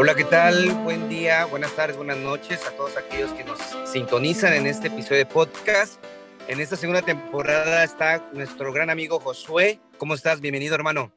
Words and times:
Hola, 0.00 0.14
¿qué 0.14 0.22
tal? 0.22 0.70
Buen 0.84 1.08
día, 1.08 1.44
buenas 1.46 1.74
tardes, 1.74 1.96
buenas 1.96 2.18
noches 2.18 2.64
a 2.64 2.70
todos 2.76 2.96
aquellos 2.96 3.32
que 3.32 3.42
nos 3.42 3.58
sintonizan 3.84 4.54
en 4.54 4.68
este 4.68 4.86
episodio 4.86 5.16
de 5.16 5.26
podcast. 5.26 6.00
En 6.46 6.60
esta 6.60 6.76
segunda 6.76 7.02
temporada 7.02 7.82
está 7.82 8.30
nuestro 8.32 8.72
gran 8.72 8.90
amigo 8.90 9.18
Josué. 9.18 9.80
¿Cómo 9.96 10.14
estás? 10.14 10.40
Bienvenido, 10.40 10.76
hermano. 10.76 11.12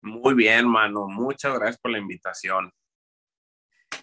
Muy 0.00 0.32
bien, 0.32 0.60
hermano. 0.60 1.06
Muchas 1.06 1.52
gracias 1.52 1.78
por 1.78 1.90
la 1.90 1.98
invitación. 1.98 2.72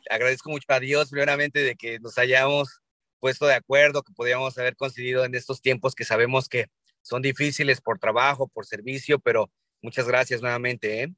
Agradezco 0.08 0.52
mucho 0.52 0.68
a 0.68 0.80
Dios, 0.80 1.10
primeramente, 1.10 1.64
de 1.64 1.76
que 1.76 2.00
nos 2.00 2.20
hayamos 2.20 2.80
puesto 3.20 3.48
de 3.48 3.56
acuerdo, 3.56 4.04
que 4.04 4.14
podíamos 4.14 4.56
haber 4.60 4.76
coincidido 4.76 5.26
en 5.26 5.34
estos 5.34 5.64
tiempos 5.64 5.96
que 5.96 6.06
sabemos 6.06 6.48
que 6.48 6.68
son 7.02 7.24
difíciles 7.24 7.82
por 7.82 7.98
trabajo, 7.98 8.48
por 8.48 8.68
servicio, 8.68 9.18
pero 9.18 9.52
muchas 9.82 10.08
gracias 10.08 10.44
nuevamente. 10.44 11.02
¿eh? 11.02 11.16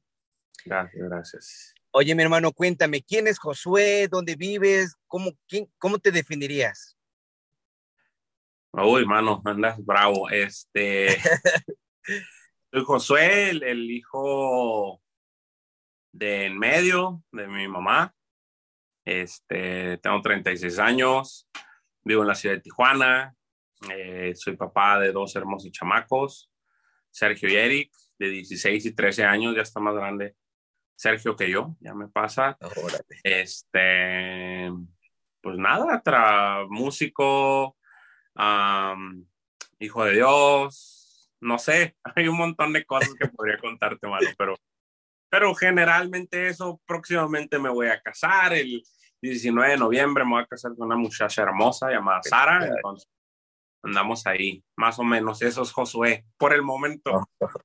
Gracias, 0.64 1.06
gracias. 1.06 1.73
Oye, 1.96 2.12
mi 2.16 2.24
hermano, 2.24 2.50
cuéntame, 2.50 3.04
¿quién 3.04 3.28
es 3.28 3.38
Josué? 3.38 4.08
¿Dónde 4.10 4.34
vives? 4.34 4.96
¿Cómo, 5.06 5.30
quién, 5.46 5.72
cómo 5.78 6.00
te 6.00 6.10
definirías? 6.10 6.98
Uy, 8.72 9.02
hermano, 9.02 9.40
andas 9.44 9.78
bravo. 9.78 10.28
Este, 10.28 11.06
soy 12.72 12.84
Josué, 12.84 13.50
el, 13.50 13.88
hijo 13.92 15.00
de 16.10 16.46
en 16.46 16.58
medio 16.58 17.22
de 17.30 17.46
mi 17.46 17.68
mamá. 17.68 18.12
Este, 19.04 19.96
tengo 19.98 20.20
36 20.20 20.80
años, 20.80 21.48
vivo 22.02 22.22
en 22.22 22.28
la 22.28 22.34
ciudad 22.34 22.56
de 22.56 22.62
Tijuana. 22.62 23.36
Eh, 23.88 24.32
soy 24.34 24.56
papá 24.56 24.98
de 24.98 25.12
dos 25.12 25.36
hermosos 25.36 25.70
chamacos, 25.70 26.50
Sergio 27.12 27.48
y 27.48 27.54
Eric, 27.54 27.92
de 28.18 28.30
16 28.30 28.84
y 28.84 28.92
13 28.92 29.22
años, 29.22 29.54
ya 29.54 29.62
está 29.62 29.78
más 29.78 29.94
grande 29.94 30.34
Sergio 30.96 31.36
que 31.36 31.50
yo, 31.50 31.76
ya 31.80 31.94
me 31.94 32.08
pasa. 32.08 32.56
Este, 33.22 34.70
pues 35.40 35.58
nada, 35.58 36.00
tra 36.02 36.64
músico, 36.68 37.76
hijo 39.78 40.04
de 40.04 40.12
Dios, 40.12 41.30
no 41.40 41.58
sé, 41.58 41.96
hay 42.16 42.28
un 42.28 42.36
montón 42.36 42.72
de 42.72 42.84
cosas 42.84 43.14
que 43.18 43.28
podría 43.28 43.58
contarte, 43.58 44.08
malo, 44.08 44.28
pero, 44.36 44.54
pero 45.30 45.54
generalmente 45.54 46.48
eso, 46.48 46.80
próximamente 46.86 47.58
me 47.58 47.68
voy 47.68 47.88
a 47.88 48.00
casar, 48.00 48.54
el 48.54 48.82
19 49.20 49.72
de 49.72 49.78
noviembre 49.78 50.24
me 50.24 50.32
voy 50.32 50.42
a 50.42 50.46
casar 50.46 50.74
con 50.76 50.86
una 50.86 50.96
muchacha 50.96 51.42
hermosa 51.42 51.90
llamada 51.90 52.22
Sara, 52.22 52.66
entonces 52.66 53.08
andamos 53.82 54.26
ahí, 54.26 54.64
más 54.76 54.98
o 54.98 55.04
menos, 55.04 55.42
eso 55.42 55.62
es 55.62 55.72
Josué, 55.72 56.24
por 56.38 56.54
el 56.54 56.62
momento. 56.62 57.28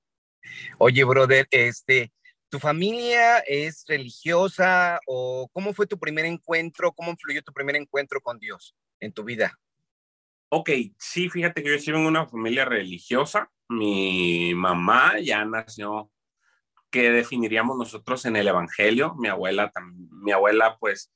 Oye, 0.77 1.03
brother, 1.03 1.47
este, 1.51 2.11
¿Tu 2.49 2.59
familia 2.59 3.39
es 3.39 3.85
religiosa 3.87 4.99
o 5.05 5.47
cómo 5.53 5.71
fue 5.71 5.85
tu 5.85 5.99
primer 5.99 6.25
encuentro? 6.25 6.91
¿Cómo 6.91 7.11
influyó 7.11 7.43
tu 7.43 7.53
primer 7.53 7.75
encuentro 7.75 8.21
con 8.21 8.39
Dios 8.39 8.75
en 8.99 9.13
tu 9.13 9.23
vida? 9.23 9.59
Ok, 10.49 10.71
sí, 10.97 11.29
fíjate 11.29 11.61
que 11.61 11.69
yo 11.69 11.75
estoy 11.75 11.93
en 11.93 12.07
una 12.07 12.25
familia 12.25 12.65
religiosa. 12.65 13.51
Mi 13.67 14.55
mamá 14.55 15.19
ya 15.19 15.45
nació, 15.45 16.11
que 16.89 17.11
definiríamos 17.11 17.77
nosotros 17.77 18.25
en 18.25 18.35
el 18.35 18.47
Evangelio. 18.47 19.13
Mi 19.19 19.27
abuela, 19.27 19.71
mi 20.09 20.31
abuela, 20.31 20.75
pues, 20.79 21.11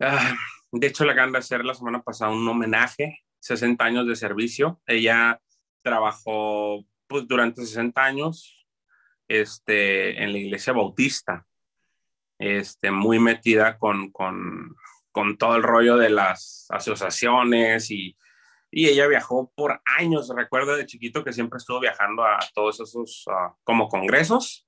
ah, 0.00 0.34
de 0.72 0.86
hecho, 0.88 1.04
le 1.04 1.12
acaban 1.12 1.30
de 1.30 1.38
hacer 1.38 1.64
la 1.64 1.74
semana 1.74 2.02
pasada 2.02 2.32
un 2.32 2.48
homenaje, 2.48 3.20
60 3.38 3.84
años 3.84 4.08
de 4.08 4.16
servicio. 4.16 4.82
Ella 4.84 5.40
trabajó 5.82 6.84
pues, 7.06 7.28
durante 7.28 7.64
60 7.64 8.02
años 8.02 8.57
este, 9.28 10.22
en 10.22 10.32
la 10.32 10.38
iglesia 10.38 10.72
bautista, 10.72 11.46
este, 12.38 12.90
muy 12.90 13.18
metida 13.18 13.78
con, 13.78 14.10
con, 14.10 14.74
con 15.12 15.36
todo 15.36 15.56
el 15.56 15.62
rollo 15.62 15.96
de 15.96 16.10
las 16.10 16.66
asociaciones 16.70 17.90
y, 17.90 18.16
y, 18.70 18.88
ella 18.88 19.06
viajó 19.06 19.52
por 19.54 19.80
años. 19.96 20.32
Recuerdo 20.34 20.76
de 20.76 20.86
chiquito 20.86 21.24
que 21.24 21.32
siempre 21.32 21.58
estuvo 21.58 21.80
viajando 21.80 22.24
a 22.24 22.38
todos 22.54 22.80
esos 22.80 23.24
como 23.64 23.88
congresos 23.88 24.66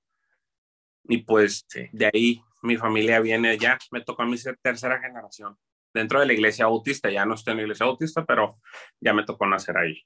y 1.05 1.19
pues 1.19 1.67
de 1.93 2.11
ahí 2.13 2.43
mi 2.63 2.77
familia 2.77 3.21
viene 3.21 3.57
ya, 3.59 3.79
me 3.91 4.03
tocó 4.03 4.23
a 4.23 4.27
mi 4.27 4.37
tercera 4.63 5.01
generación 5.01 5.57
dentro 5.93 6.21
de 6.21 6.27
la 6.27 6.33
iglesia 6.33 6.67
bautista, 6.67 7.11
ya 7.11 7.25
no 7.25 7.35
estoy 7.35 7.53
en 7.53 7.57
la 7.59 7.63
iglesia 7.65 7.87
bautista, 7.87 8.25
pero 8.25 8.59
ya 9.01 9.13
me 9.13 9.25
tocó 9.25 9.47
nacer 9.47 9.77
ahí. 9.77 10.03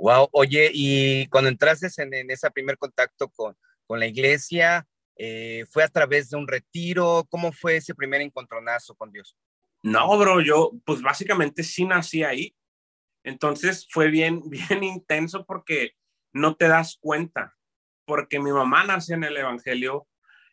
Wow, 0.00 0.30
oye, 0.32 0.70
y 0.72 1.26
cuando 1.26 1.50
entraste 1.50 1.88
en, 2.02 2.14
en 2.14 2.30
ese 2.30 2.50
primer 2.50 2.78
contacto 2.78 3.28
con, 3.28 3.54
con 3.86 4.00
la 4.00 4.06
iglesia, 4.06 4.88
eh, 5.14 5.66
¿fue 5.70 5.84
a 5.84 5.88
través 5.88 6.30
de 6.30 6.38
un 6.38 6.48
retiro? 6.48 7.26
¿Cómo 7.28 7.52
fue 7.52 7.76
ese 7.76 7.94
primer 7.94 8.22
encontronazo 8.22 8.94
con 8.94 9.12
Dios? 9.12 9.36
No, 9.82 10.18
bro, 10.18 10.40
yo 10.40 10.72
pues 10.86 11.02
básicamente 11.02 11.62
sí 11.62 11.84
nací 11.84 12.24
ahí. 12.24 12.56
Entonces 13.24 13.86
fue 13.90 14.08
bien, 14.08 14.40
bien 14.48 14.82
intenso 14.82 15.44
porque 15.44 15.92
no 16.32 16.56
te 16.56 16.68
das 16.68 16.96
cuenta, 16.98 17.54
porque 18.06 18.40
mi 18.40 18.52
mamá 18.52 18.84
nació 18.84 19.16
en 19.16 19.24
el 19.24 19.36
Evangelio, 19.36 20.08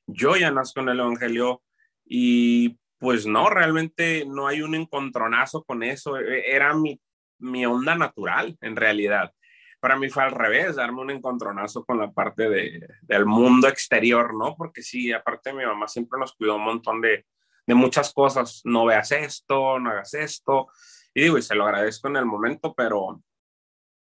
yo 0.08 0.36
ya 0.36 0.52
nazco 0.52 0.82
en 0.82 0.90
el 0.90 1.00
Evangelio 1.00 1.64
y 2.04 2.78
pues 2.98 3.26
no, 3.26 3.50
realmente 3.50 4.26
no 4.28 4.48
hay 4.48 4.62
un 4.62 4.76
encontronazo 4.76 5.64
con 5.64 5.84
eso, 5.84 6.18
e, 6.18 6.54
era 6.54 6.74
mi, 6.74 7.00
mi 7.40 7.66
onda 7.66 7.96
natural 7.96 8.58
en 8.60 8.76
realidad 8.76 9.34
para 9.80 9.98
mí 9.98 10.10
fue 10.10 10.24
al 10.24 10.32
revés, 10.32 10.76
darme 10.76 11.02
un 11.02 11.12
encontronazo 11.12 11.86
con 11.86 12.00
la 12.00 12.12
parte 12.12 12.50
de, 12.50 12.88
del 13.02 13.26
mundo 13.26 13.68
exterior, 13.68 14.34
¿no? 14.34 14.56
Porque 14.56 14.82
sí, 14.82 15.12
aparte 15.12 15.54
mi 15.54 15.66
mamá 15.66 15.88
siempre 15.88 16.20
nos 16.20 16.34
cuidó 16.36 16.56
un 16.56 16.64
montón 16.64 17.02
de, 17.02 17.26
de 17.66 17.76
muchas 17.76 18.14
cosas, 18.14 18.62
no 18.64 18.86
veas 18.86 19.12
esto, 19.12 19.80
no 19.80 19.92
hagas 19.92 20.14
esto, 20.14 20.68
y 21.14 21.24
digo, 21.24 21.38
y 21.38 21.42
se 21.42 21.56
lo 21.56 21.66
agradezco 21.66 22.08
en 22.08 22.18
el 22.18 22.26
momento, 22.26 22.74
pero 22.74 23.22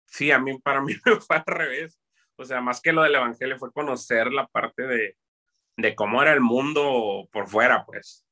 sí, 0.07 0.31
a 0.31 0.39
mí, 0.39 0.59
para 0.59 0.81
mí 0.83 0.95
fue 0.95 1.37
al 1.37 1.45
revés, 1.47 2.01
o 2.37 2.45
sea, 2.45 2.61
más 2.61 2.81
que 2.81 2.93
lo 2.93 3.03
del 3.03 3.17
Evangelio 3.17 3.59
fue 3.59 3.73
conocer 3.73 4.33
la 4.33 4.47
parte 4.47 4.83
de, 4.87 5.17
de 5.77 5.95
cómo 5.95 6.23
era 6.23 6.33
el 6.33 6.41
mundo 6.41 7.29
por 7.33 7.49
fuera, 7.49 7.85
pues. 7.85 8.25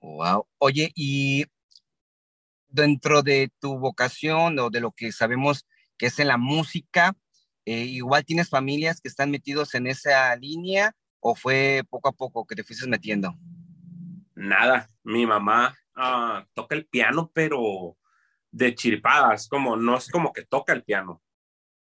Wow. 0.00 0.46
Oye, 0.58 0.90
y 0.94 1.44
dentro 2.68 3.22
de 3.22 3.50
tu 3.58 3.78
vocación 3.78 4.58
o 4.58 4.70
de 4.70 4.80
lo 4.80 4.92
que 4.92 5.12
sabemos 5.12 5.66
que 5.98 6.06
es 6.06 6.18
en 6.18 6.28
la 6.28 6.38
música. 6.38 7.16
Eh, 7.64 7.84
igual 7.84 8.24
tienes 8.24 8.48
familias 8.48 9.00
que 9.00 9.08
están 9.08 9.30
metidos 9.30 9.74
en 9.74 9.86
esa 9.86 10.34
línea 10.36 10.94
o 11.20 11.34
fue 11.34 11.82
poco 11.90 12.08
a 12.08 12.12
poco 12.12 12.46
que 12.46 12.54
te 12.54 12.64
fuiste 12.64 12.88
metiendo? 12.88 13.34
Nada, 14.34 14.90
mi 15.02 15.26
mamá 15.26 15.76
ah, 15.94 16.46
toca 16.54 16.74
el 16.74 16.86
piano, 16.86 17.30
pero 17.34 17.96
de 18.50 18.74
chiripadas, 18.74 19.48
como 19.48 19.76
no 19.76 19.96
es 19.96 20.08
como 20.08 20.32
que 20.32 20.44
toca 20.44 20.72
el 20.72 20.84
piano. 20.84 21.22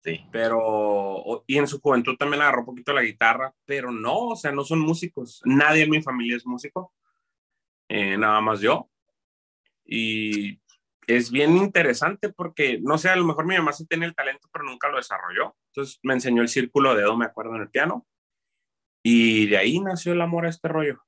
Sí. 0.02 0.24
Pero, 0.30 1.44
y 1.46 1.58
en 1.58 1.66
su 1.66 1.80
juventud 1.80 2.16
también 2.16 2.42
agarró 2.42 2.60
un 2.60 2.66
poquito 2.66 2.92
la 2.92 3.02
guitarra, 3.02 3.52
pero 3.64 3.90
no, 3.90 4.28
o 4.28 4.36
sea, 4.36 4.52
no 4.52 4.64
son 4.64 4.80
músicos. 4.80 5.42
Nadie 5.44 5.82
en 5.82 5.90
mi 5.90 6.00
familia 6.00 6.36
es 6.36 6.46
músico, 6.46 6.94
eh, 7.88 8.16
nada 8.16 8.40
más 8.40 8.60
yo. 8.60 8.88
Y 9.84 10.60
es 11.06 11.30
bien 11.30 11.56
interesante 11.56 12.32
porque, 12.32 12.80
no 12.80 12.98
sé, 12.98 13.08
a 13.08 13.16
lo 13.16 13.24
mejor 13.24 13.46
mi 13.46 13.56
mamá 13.56 13.72
sí 13.72 13.86
tiene 13.86 14.06
el 14.06 14.14
talento, 14.14 14.48
pero 14.52 14.64
nunca 14.64 14.88
lo 14.88 14.96
desarrolló. 14.96 15.56
Entonces 15.68 16.00
me 16.02 16.14
enseñó 16.14 16.42
el 16.42 16.48
círculo 16.48 16.94
de 16.94 17.02
do, 17.02 17.16
me 17.16 17.26
acuerdo, 17.26 17.54
en 17.54 17.62
el 17.62 17.70
piano. 17.70 18.06
Y 19.04 19.46
de 19.46 19.56
ahí 19.56 19.78
nació 19.78 20.12
el 20.12 20.20
amor 20.20 20.46
a 20.46 20.48
este 20.48 20.68
rollo. 20.68 21.00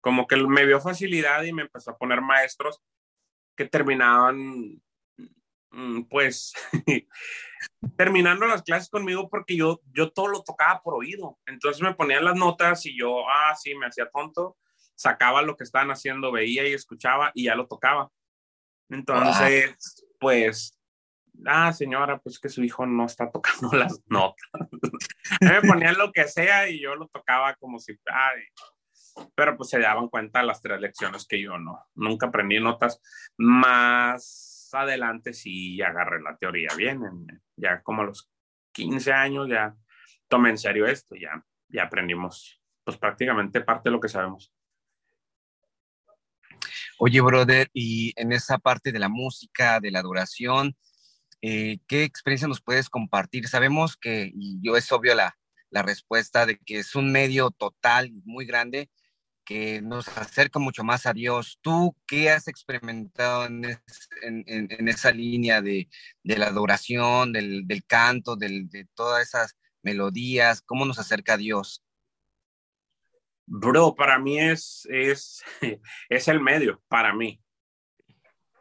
Como 0.00 0.28
que 0.28 0.36
me 0.36 0.64
vio 0.66 0.80
facilidad 0.80 1.42
y 1.42 1.52
me 1.52 1.62
empezó 1.62 1.90
a 1.90 1.98
poner 1.98 2.20
maestros 2.20 2.80
que 3.56 3.64
terminaban, 3.64 4.80
mm, 5.70 6.02
pues, 6.08 6.52
terminando 7.96 8.46
las 8.46 8.62
clases 8.62 8.88
conmigo 8.88 9.28
porque 9.28 9.56
yo, 9.56 9.80
yo 9.92 10.12
todo 10.12 10.28
lo 10.28 10.42
tocaba 10.44 10.80
por 10.80 10.94
oído. 10.94 11.38
Entonces 11.46 11.82
me 11.82 11.94
ponían 11.94 12.24
las 12.24 12.36
notas 12.36 12.86
y 12.86 12.96
yo, 12.96 13.28
ah, 13.28 13.54
sí, 13.56 13.74
me 13.74 13.86
hacía 13.86 14.08
tonto, 14.10 14.56
sacaba 14.94 15.42
lo 15.42 15.56
que 15.56 15.64
estaban 15.64 15.90
haciendo, 15.90 16.30
veía 16.30 16.68
y 16.68 16.72
escuchaba 16.72 17.32
y 17.34 17.44
ya 17.44 17.56
lo 17.56 17.66
tocaba. 17.66 18.12
Entonces, 18.88 20.06
pues, 20.18 20.78
ah, 21.46 21.72
señora, 21.72 22.18
pues 22.18 22.38
que 22.38 22.48
su 22.48 22.62
hijo 22.62 22.86
no 22.86 23.06
está 23.06 23.30
tocando 23.30 23.70
las 23.76 24.00
notas. 24.06 24.50
me 25.40 25.62
ponían 25.62 25.96
lo 25.98 26.12
que 26.12 26.28
sea 26.28 26.68
y 26.68 26.80
yo 26.80 26.94
lo 26.94 27.08
tocaba 27.08 27.54
como 27.56 27.78
si, 27.78 27.98
ay, 28.06 28.42
pero 29.34 29.56
pues 29.56 29.70
se 29.70 29.78
daban 29.78 30.08
cuenta 30.08 30.42
las 30.42 30.60
tres 30.60 30.80
lecciones 30.80 31.26
que 31.26 31.40
yo 31.40 31.58
no, 31.58 31.86
nunca 31.94 32.26
aprendí 32.26 32.60
notas. 32.60 33.00
Más 33.36 34.70
adelante 34.72 35.32
sí 35.32 35.80
agarré 35.82 36.20
la 36.20 36.36
teoría 36.36 36.70
bien, 36.76 37.00
ya 37.56 37.80
como 37.82 38.02
a 38.02 38.06
los 38.06 38.30
15 38.72 39.12
años 39.12 39.48
ya 39.48 39.74
tomé 40.28 40.50
en 40.50 40.58
serio 40.58 40.86
esto, 40.86 41.14
ya, 41.14 41.44
ya 41.68 41.84
aprendimos 41.84 42.60
pues 42.82 42.98
prácticamente 42.98 43.60
parte 43.62 43.88
de 43.88 43.92
lo 43.92 44.00
que 44.00 44.08
sabemos. 44.08 44.52
Oye, 46.98 47.20
brother, 47.20 47.70
y 47.72 48.12
en 48.16 48.32
esa 48.32 48.58
parte 48.58 48.92
de 48.92 48.98
la 48.98 49.08
música, 49.08 49.80
de 49.80 49.90
la 49.90 49.98
adoración, 49.98 50.76
eh, 51.42 51.78
¿qué 51.88 52.04
experiencia 52.04 52.48
nos 52.48 52.62
puedes 52.62 52.88
compartir? 52.88 53.48
Sabemos 53.48 53.96
que, 53.96 54.30
y 54.34 54.60
yo 54.62 54.76
es 54.76 54.90
obvio 54.92 55.14
la, 55.14 55.36
la 55.70 55.82
respuesta 55.82 56.46
de 56.46 56.58
que 56.58 56.78
es 56.78 56.94
un 56.94 57.12
medio 57.12 57.50
total 57.50 58.12
muy 58.24 58.46
grande, 58.46 58.90
que 59.44 59.82
nos 59.82 60.08
acerca 60.08 60.58
mucho 60.58 60.84
más 60.84 61.04
a 61.06 61.12
Dios. 61.12 61.58
¿Tú 61.60 61.96
qué 62.06 62.30
has 62.30 62.48
experimentado 62.48 63.44
en, 63.46 63.78
esa 64.88 65.10
línea 65.10 65.60
de, 65.60 65.88
la 66.22 66.46
adoración, 66.46 67.32
del, 67.32 67.84
canto, 67.86 68.36
de 68.36 68.88
todas 68.94 69.26
esas 69.26 69.56
melodías? 69.82 70.62
¿Cómo 70.62 70.86
nos 70.86 70.98
acerca 70.98 71.34
a 71.34 71.38
Dios? 71.38 71.83
Bro, 73.46 73.94
para 73.94 74.18
mí 74.18 74.38
es, 74.38 74.86
es, 74.90 75.42
es 76.08 76.28
el 76.28 76.40
medio, 76.40 76.82
para 76.88 77.14
mí. 77.14 77.40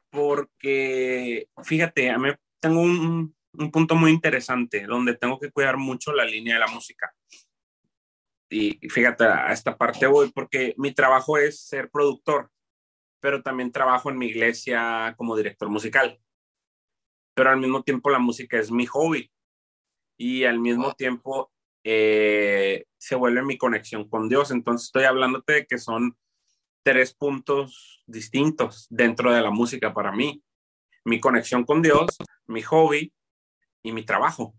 Porque, 0.10 1.48
fíjate, 1.64 2.10
a 2.10 2.18
mí 2.18 2.30
tengo 2.60 2.82
un, 2.82 3.36
un 3.54 3.72
punto 3.72 3.96
muy 3.96 4.12
interesante 4.12 4.86
donde 4.86 5.16
tengo 5.16 5.40
que 5.40 5.52
cuidar 5.52 5.78
mucho 5.78 6.14
la 6.14 6.26
línea 6.26 6.56
de 6.56 6.60
la 6.60 6.68
música 6.68 7.14
y 8.54 8.80
fíjate, 8.90 9.26
a 9.26 9.52
esta 9.52 9.78
parte 9.78 10.06
voy 10.06 10.32
porque 10.32 10.76
mi 10.78 10.94
trabajo 10.94 11.38
es 11.38 11.60
ser 11.60 11.90
productor, 11.90 12.52
pero 13.20 13.42
también 13.42 13.72
trabajo 13.72 14.10
en 14.10 14.18
mi 14.18 14.28
iglesia 14.28 15.16
como 15.18 15.36
director 15.36 15.70
musical. 15.70 16.20
Pero 17.36 17.50
al 17.50 17.60
mismo 17.60 17.84
tiempo 17.84 18.10
la 18.12 18.20
música 18.20 18.60
es 18.60 18.72
mi 18.72 18.86
hobby 18.86 19.32
y 20.18 20.44
al 20.44 20.60
mismo 20.60 20.94
tiempo 20.94 21.52
eh, 21.84 22.86
se 22.98 23.16
vuelve 23.16 23.44
mi 23.44 23.58
conexión 23.58 24.10
con 24.10 24.30
Dios. 24.30 24.52
Entonces 24.52 24.88
estoy 24.88 25.04
hablándote 25.04 25.54
de 25.54 25.66
que 25.66 25.78
son 25.78 26.18
tres 26.84 27.14
puntos 27.14 28.04
distintos 28.08 28.88
dentro 28.90 29.34
de 29.34 29.42
la 29.42 29.52
música 29.52 29.94
para 29.94 30.12
mí. 30.12 30.44
Mi 31.06 31.20
conexión 31.20 31.66
con 31.66 31.82
Dios, 31.82 32.08
mi 32.48 32.62
hobby 32.62 33.14
y 33.82 33.92
mi 33.92 34.04
trabajo. 34.04 34.56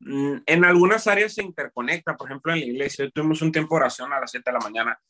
Mm, 0.00 0.38
en 0.46 0.64
algunas 0.64 1.06
áreas 1.06 1.34
se 1.34 1.42
interconecta, 1.42 2.16
por 2.16 2.28
ejemplo 2.28 2.52
en 2.52 2.60
la 2.60 2.66
iglesia, 2.66 3.08
tuvimos 3.10 3.40
un 3.42 3.52
tiempo 3.52 3.76
de 3.76 3.82
oración 3.82 4.12
a 4.12 4.20
las 4.20 4.32
7 4.32 4.50
de 4.50 4.58
la 4.58 4.64
mañana 4.64 5.00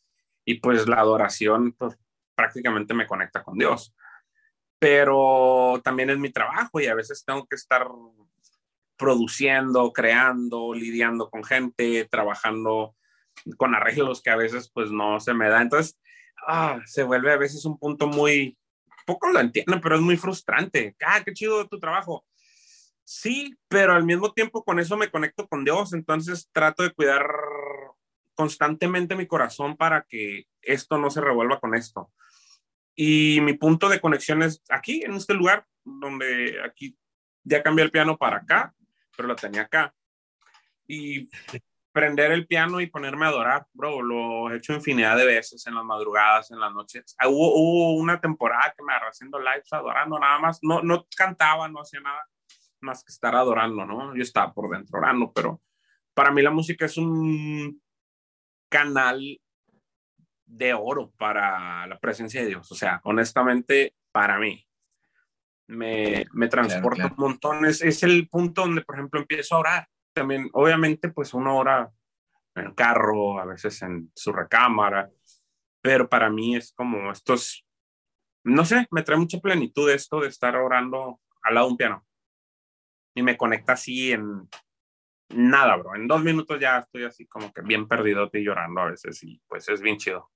y 0.44 0.60
pues 0.60 0.86
la 0.86 1.00
adoración 1.00 1.72
pues, 1.72 1.96
prácticamente 2.34 2.92
me 2.92 3.06
conecta 3.06 3.42
con 3.42 3.56
Dios. 3.56 3.94
Pero 4.78 5.80
también 5.82 6.10
es 6.10 6.18
mi 6.18 6.30
trabajo 6.30 6.80
y 6.80 6.86
a 6.86 6.94
veces 6.94 7.24
tengo 7.24 7.46
que 7.46 7.56
estar 7.56 7.86
produciendo, 8.96 9.92
creando, 9.92 10.74
lidiando 10.74 11.30
con 11.30 11.44
gente, 11.44 12.06
trabajando 12.10 12.94
con 13.56 13.74
arreglos 13.74 14.22
que 14.22 14.30
a 14.30 14.36
veces 14.36 14.70
pues 14.72 14.90
no 14.90 15.20
se 15.20 15.34
me 15.34 15.48
da. 15.48 15.62
Entonces, 15.62 15.98
ah, 16.46 16.80
se 16.86 17.02
vuelve 17.02 17.32
a 17.32 17.38
veces 17.38 17.64
un 17.64 17.78
punto 17.78 18.06
muy, 18.06 18.56
poco 19.06 19.30
lo 19.30 19.40
entiendo, 19.40 19.80
pero 19.80 19.96
es 19.96 20.02
muy 20.02 20.16
frustrante. 20.16 20.96
Ah, 21.04 21.22
qué 21.24 21.32
chido 21.32 21.66
tu 21.68 21.78
trabajo 21.80 22.24
Sí, 23.04 23.58
pero 23.68 23.94
al 23.94 24.04
mismo 24.04 24.32
tiempo 24.32 24.64
con 24.64 24.78
eso 24.78 24.96
me 24.96 25.10
conecto 25.10 25.48
con 25.48 25.64
Dios, 25.64 25.92
entonces 25.92 26.48
trato 26.52 26.82
de 26.82 26.92
cuidar 26.92 27.26
constantemente 28.34 29.16
mi 29.16 29.26
corazón 29.26 29.76
para 29.76 30.06
que 30.08 30.46
esto 30.62 30.98
no 30.98 31.10
se 31.10 31.20
revuelva 31.20 31.60
con 31.60 31.74
esto. 31.74 32.10
Y 32.94 33.40
mi 33.42 33.54
punto 33.54 33.88
de 33.88 34.00
conexión 34.00 34.42
es 34.42 34.62
aquí, 34.68 35.02
en 35.02 35.14
este 35.14 35.34
lugar, 35.34 35.66
donde 35.84 36.58
aquí 36.64 36.96
ya 37.44 37.62
cambié 37.62 37.84
el 37.84 37.90
piano 37.90 38.16
para 38.16 38.38
acá, 38.38 38.74
pero 39.22 39.28
lo 39.28 39.36
tenía 39.36 39.62
acá. 39.62 39.94
Y 40.88 41.28
prender 41.92 42.32
el 42.32 42.46
piano 42.46 42.80
y 42.80 42.86
ponerme 42.86 43.26
a 43.26 43.28
adorar, 43.28 43.66
bro, 43.72 44.02
lo 44.02 44.50
he 44.50 44.56
hecho 44.56 44.72
infinidad 44.72 45.16
de 45.16 45.26
veces 45.26 45.64
en 45.66 45.74
las 45.74 45.84
madrugadas, 45.84 46.50
en 46.50 46.58
las 46.58 46.72
noches. 46.72 47.14
Ah, 47.18 47.28
hubo, 47.28 47.54
hubo 47.54 47.94
una 47.94 48.20
temporada 48.20 48.74
que 48.76 48.82
me 48.82 48.92
agarré 48.92 49.10
haciendo 49.10 49.38
lives 49.38 49.72
adorando 49.72 50.18
nada 50.18 50.38
más, 50.38 50.58
no, 50.62 50.82
no 50.82 51.06
cantaba, 51.16 51.68
no 51.68 51.80
hacía 51.80 52.00
nada, 52.00 52.26
más 52.80 53.04
que 53.04 53.12
estar 53.12 53.36
adorando, 53.36 53.86
¿no? 53.86 54.16
Yo 54.16 54.22
estaba 54.22 54.52
por 54.52 54.68
dentro 54.70 54.98
orando, 54.98 55.32
pero 55.32 55.60
para 56.14 56.32
mí 56.32 56.42
la 56.42 56.50
música 56.50 56.86
es 56.86 56.96
un 56.96 57.80
canal 58.68 59.40
de 60.46 60.74
oro 60.74 61.12
para 61.16 61.86
la 61.86 62.00
presencia 62.00 62.42
de 62.42 62.48
Dios. 62.48 62.72
O 62.72 62.74
sea, 62.74 63.00
honestamente, 63.04 63.94
para 64.10 64.38
mí, 64.38 64.66
me, 65.72 66.26
me 66.32 66.48
transporta 66.48 67.06
un 67.06 67.14
montón. 67.16 67.64
Es, 67.64 67.82
es, 67.82 68.02
el 68.02 68.28
punto 68.28 68.62
donde, 68.62 68.82
por 68.82 68.96
ejemplo, 68.96 69.20
empiezo 69.20 69.56
a 69.56 69.60
orar. 69.60 69.88
También, 70.14 70.48
obviamente, 70.52 71.08
pues 71.08 71.34
uno 71.34 71.56
ora 71.56 71.90
en 72.54 72.66
el 72.66 72.74
carro, 72.74 73.40
a 73.40 73.46
veces 73.46 73.80
en 73.82 74.10
su 74.14 74.32
recámara, 74.32 75.10
pero 75.80 76.08
para 76.08 76.30
mí 76.30 76.56
es 76.56 76.72
como 76.72 77.10
estos, 77.10 77.64
no 78.44 78.64
sé, 78.64 78.86
me 78.90 79.02
trae 79.02 79.18
mucha 79.18 79.38
plenitud 79.38 79.90
esto 79.90 80.20
de 80.20 80.28
estar 80.28 80.56
orando 80.56 81.20
al 81.42 81.54
lado 81.54 81.66
de 81.66 81.72
un 81.72 81.78
piano 81.78 82.06
y 83.14 83.22
me 83.22 83.36
conecta 83.36 83.72
así 83.74 84.12
en 84.12 84.48
nada, 85.30 85.76
bro. 85.76 85.96
En 85.96 86.06
dos 86.06 86.22
minutos 86.22 86.58
ya 86.60 86.78
estoy 86.78 87.04
así 87.04 87.26
como 87.26 87.52
que 87.52 87.62
bien 87.62 87.88
perdido 87.88 88.30
y 88.32 88.44
llorando 88.44 88.80
a 88.82 88.90
veces 88.90 89.22
y 89.22 89.40
pues 89.46 89.68
es 89.68 89.80
bien 89.80 89.98
chido. 89.98 90.30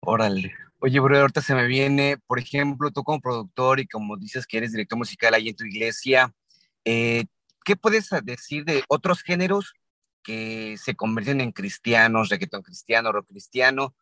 Órale. 0.00 0.54
Oye, 0.78 1.00
bro, 1.00 1.18
ahorita 1.18 1.40
se 1.40 1.54
me 1.54 1.66
viene, 1.66 2.18
por 2.26 2.38
ejemplo, 2.38 2.90
tú 2.90 3.02
como 3.02 3.20
productor 3.20 3.80
y 3.80 3.86
como 3.86 4.16
dices 4.16 4.46
que 4.46 4.58
eres 4.58 4.72
director 4.72 4.98
musical 4.98 5.34
ahí 5.34 5.48
en 5.48 5.56
tu 5.56 5.64
iglesia, 5.64 6.34
eh, 6.84 7.24
¿qué 7.64 7.76
puedes 7.76 8.10
decir 8.22 8.64
de 8.64 8.84
otros 8.88 9.22
géneros 9.22 9.74
que 10.22 10.76
se 10.78 10.94
convierten 10.94 11.40
en 11.40 11.52
cristianos, 11.52 12.28
reggaetón 12.28 12.62
cristiano, 12.62 13.10
rock 13.10 13.28
cristiano? 13.28 13.94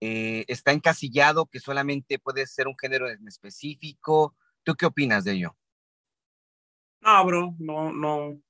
Eh, 0.00 0.44
¿Está 0.48 0.72
encasillado 0.72 1.46
que 1.46 1.60
solamente 1.60 2.18
puede 2.18 2.46
ser 2.46 2.66
un 2.66 2.76
género 2.76 3.08
en 3.08 3.28
específico? 3.28 4.34
¿Tú 4.64 4.74
qué 4.74 4.86
opinas 4.86 5.24
de 5.24 5.32
ello? 5.32 5.56
No, 7.02 7.24
bro, 7.24 7.54
no, 7.58 7.92
no. 7.92 8.40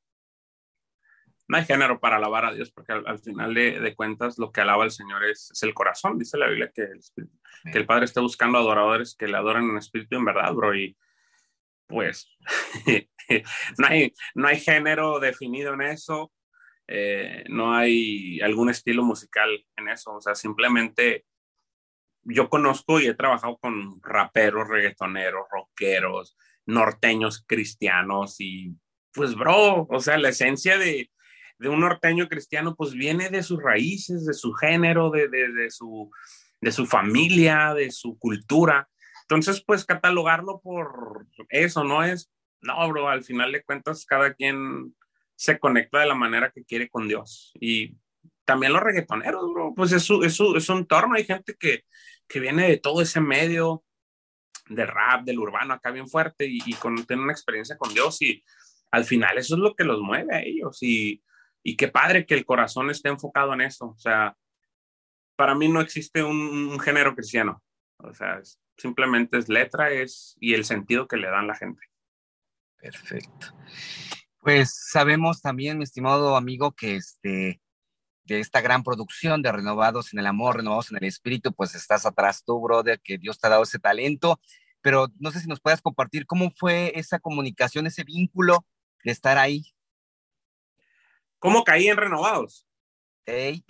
No 1.52 1.58
hay 1.58 1.66
género 1.66 2.00
para 2.00 2.16
alabar 2.16 2.46
a 2.46 2.54
Dios, 2.54 2.70
porque 2.70 2.92
al, 2.92 3.18
final 3.18 3.52
de, 3.52 3.94
cuentas 3.94 4.38
lo 4.38 4.50
que 4.50 4.62
alaba 4.62 4.84
al 4.84 4.90
Señor 4.90 5.22
es, 5.22 5.52
el 5.60 5.74
corazón. 5.74 6.18
Dice 6.18 6.38
la 6.38 6.46
Biblia 6.46 6.72
que 6.74 6.80
el, 6.80 7.00
que 7.70 7.78
el 7.78 7.84
Padre 7.84 8.06
está 8.06 8.22
buscando 8.22 8.56
adoradores 8.56 9.14
que 9.14 9.28
le 9.28 9.36
adoren 9.36 9.68
en 9.68 9.76
espíritu 9.76 10.14
y 10.14 10.18
en 10.18 10.24
verdad, 10.24 10.54
bro. 10.54 10.74
Y 10.74 10.96
pues 11.86 12.26
no, 13.76 13.86
hay, 13.86 14.14
no 14.34 14.48
hay 14.48 14.60
género 14.60 15.20
definido 15.20 15.74
en 15.74 15.82
eso. 15.82 16.32
Eh, 16.88 17.44
no 17.50 17.74
hay 17.74 18.40
algún 18.40 18.70
estilo 18.70 19.04
musical 19.04 19.50
en 19.76 19.88
eso. 19.88 20.14
O 20.14 20.22
sea, 20.22 20.34
simplemente 20.34 21.26
yo 22.22 22.48
conozco 22.48 22.98
y 22.98 23.08
he 23.08 23.14
trabajado 23.14 23.58
con 23.58 24.00
raperos, 24.02 24.68
reggaetoneros, 24.68 25.48
rockeros, 25.50 26.34
norteños 26.64 27.44
cristianos 27.46 28.36
y 28.38 28.74
pues 29.12 29.34
bro, 29.34 29.86
o 29.90 30.00
sea, 30.00 30.16
la 30.16 30.30
esencia 30.30 30.78
de, 30.78 31.10
un 31.68 31.80
norteño 31.80 32.28
cristiano 32.28 32.74
pues 32.74 32.92
viene 32.92 33.28
de 33.30 33.42
sus 33.42 33.62
raíces, 33.62 34.26
de 34.26 34.34
su 34.34 34.52
género, 34.52 35.10
de, 35.10 35.28
de, 35.28 35.70
su, 35.70 36.10
de 36.60 36.72
su 36.72 36.86
familia, 36.86 37.74
de 37.74 37.90
su 37.90 38.18
cultura. 38.18 38.88
Entonces, 39.22 39.62
pues 39.64 39.84
catalogarlo 39.84 40.60
por 40.60 41.26
eso 41.48 41.84
no 41.84 42.04
es, 42.04 42.30
no, 42.60 42.88
bro, 42.88 43.08
al 43.08 43.24
final 43.24 43.52
de 43.52 43.62
cuentas 43.62 44.04
cada 44.04 44.34
quien 44.34 44.94
se 45.36 45.58
conecta 45.58 46.00
de 46.00 46.06
la 46.06 46.14
manera 46.14 46.50
que 46.50 46.64
quiere 46.64 46.88
con 46.88 47.08
Dios. 47.08 47.52
Y 47.60 47.96
también 48.44 48.72
los 48.72 48.82
reggaetoneros, 48.82 49.52
bro, 49.52 49.72
pues 49.74 49.92
es, 49.92 50.02
su, 50.02 50.22
es, 50.22 50.38
es 50.40 50.68
un 50.68 50.78
entorno, 50.78 51.14
hay 51.14 51.24
gente 51.24 51.54
que, 51.58 51.84
que 52.28 52.40
viene 52.40 52.68
de 52.68 52.78
todo 52.78 53.02
ese 53.02 53.20
medio, 53.20 53.84
de 54.68 54.86
rap, 54.86 55.24
del 55.24 55.38
urbano, 55.38 55.74
acá 55.74 55.90
bien 55.90 56.08
fuerte 56.08 56.46
y, 56.48 56.72
con, 56.74 57.04
tener 57.04 57.22
una 57.22 57.32
experiencia 57.32 57.76
con 57.76 57.92
Dios 57.92 58.20
y 58.22 58.42
al 58.90 59.04
final 59.04 59.38
eso 59.38 59.54
es 59.54 59.60
lo 59.60 59.74
que 59.74 59.84
los 59.84 60.00
mueve 60.00 60.34
a 60.34 60.42
ellos 60.42 60.78
y, 60.82 61.22
y 61.62 61.76
qué 61.76 61.88
padre 61.88 62.26
que 62.26 62.34
el 62.34 62.44
corazón 62.44 62.90
esté 62.90 63.08
enfocado 63.08 63.52
en 63.54 63.62
eso. 63.62 63.86
O 63.88 63.98
sea, 63.98 64.36
para 65.36 65.54
mí 65.54 65.68
no 65.68 65.80
existe 65.80 66.22
un, 66.22 66.78
género 66.80 67.14
cristiano. 67.14 67.62
O 67.98 68.12
sea, 68.14 68.40
simplemente 68.76 69.38
es 69.38 69.48
letra 69.48 69.90
es, 69.90 70.36
y 70.40 70.54
el 70.54 70.64
sentido 70.64 71.06
que 71.06 71.16
le 71.16 71.28
dan 71.28 71.46
la 71.46 71.54
gente. 71.54 71.80
Perfecto. 72.78 73.46
Pues 74.40 74.74
sabemos 74.90 75.40
también, 75.40 75.78
mi 75.78 75.84
estimado 75.84 76.36
amigo, 76.36 76.72
que 76.72 76.96
este, 76.96 77.60
de 78.24 78.40
esta 78.40 78.60
gran 78.60 78.82
producción 78.82 79.40
de 79.40 79.52
Renovados 79.52 80.12
en 80.12 80.18
el 80.18 80.26
Amor, 80.26 80.56
Renovados 80.56 80.90
en 80.90 80.96
el 80.96 81.04
Espíritu, 81.04 81.52
pues 81.52 81.76
estás 81.76 82.06
atrás 82.06 82.42
tú, 82.44 82.60
brother, 82.60 83.00
que 83.00 83.18
Dios 83.18 83.38
te 83.38 83.46
ha 83.46 83.50
dado 83.50 83.62
ese 83.62 83.78
talento 83.78 84.40
pero 84.82 85.06
no 85.18 85.30
sé 85.30 85.40
si 85.40 85.48
nos 85.48 85.60
puedas 85.60 85.80
compartir 85.80 86.26
cómo 86.26 86.50
fue 86.50 86.92
esa 86.96 87.20
comunicación, 87.20 87.86
ese 87.86 88.04
vínculo 88.04 88.66
de 89.04 89.12
estar 89.12 89.38
ahí. 89.38 89.72
¿Cómo 91.42 91.64
caí 91.64 91.88
en 91.88 91.96
Renovados? 91.96 92.68
Eh, 93.26 93.60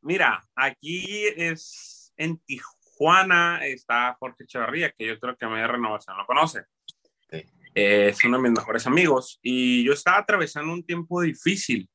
mira, 0.00 0.44
aquí 0.56 1.24
es 1.36 2.12
en 2.16 2.38
Tijuana, 2.38 3.64
está 3.64 4.16
Jorge 4.18 4.42
Echevarría, 4.42 4.90
que 4.90 5.06
yo 5.06 5.20
creo 5.20 5.36
que 5.36 5.44
a 5.44 5.48
media 5.48 5.68
renovación 5.68 6.16
lo 6.16 6.26
conoce. 6.26 6.64
Eh, 7.30 8.08
es 8.08 8.24
uno 8.24 8.38
de 8.38 8.42
mis 8.42 8.58
mejores 8.58 8.88
amigos 8.88 9.38
y 9.40 9.84
yo 9.84 9.92
estaba 9.92 10.18
atravesando 10.18 10.72
un 10.72 10.84
tiempo 10.84 11.20
difícil 11.20 11.88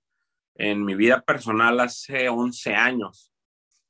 en 0.56 0.86
mi 0.86 0.96
vida 0.96 1.20
personal 1.20 1.78
hace 1.82 2.30
11 2.30 2.76
años 2.76 3.34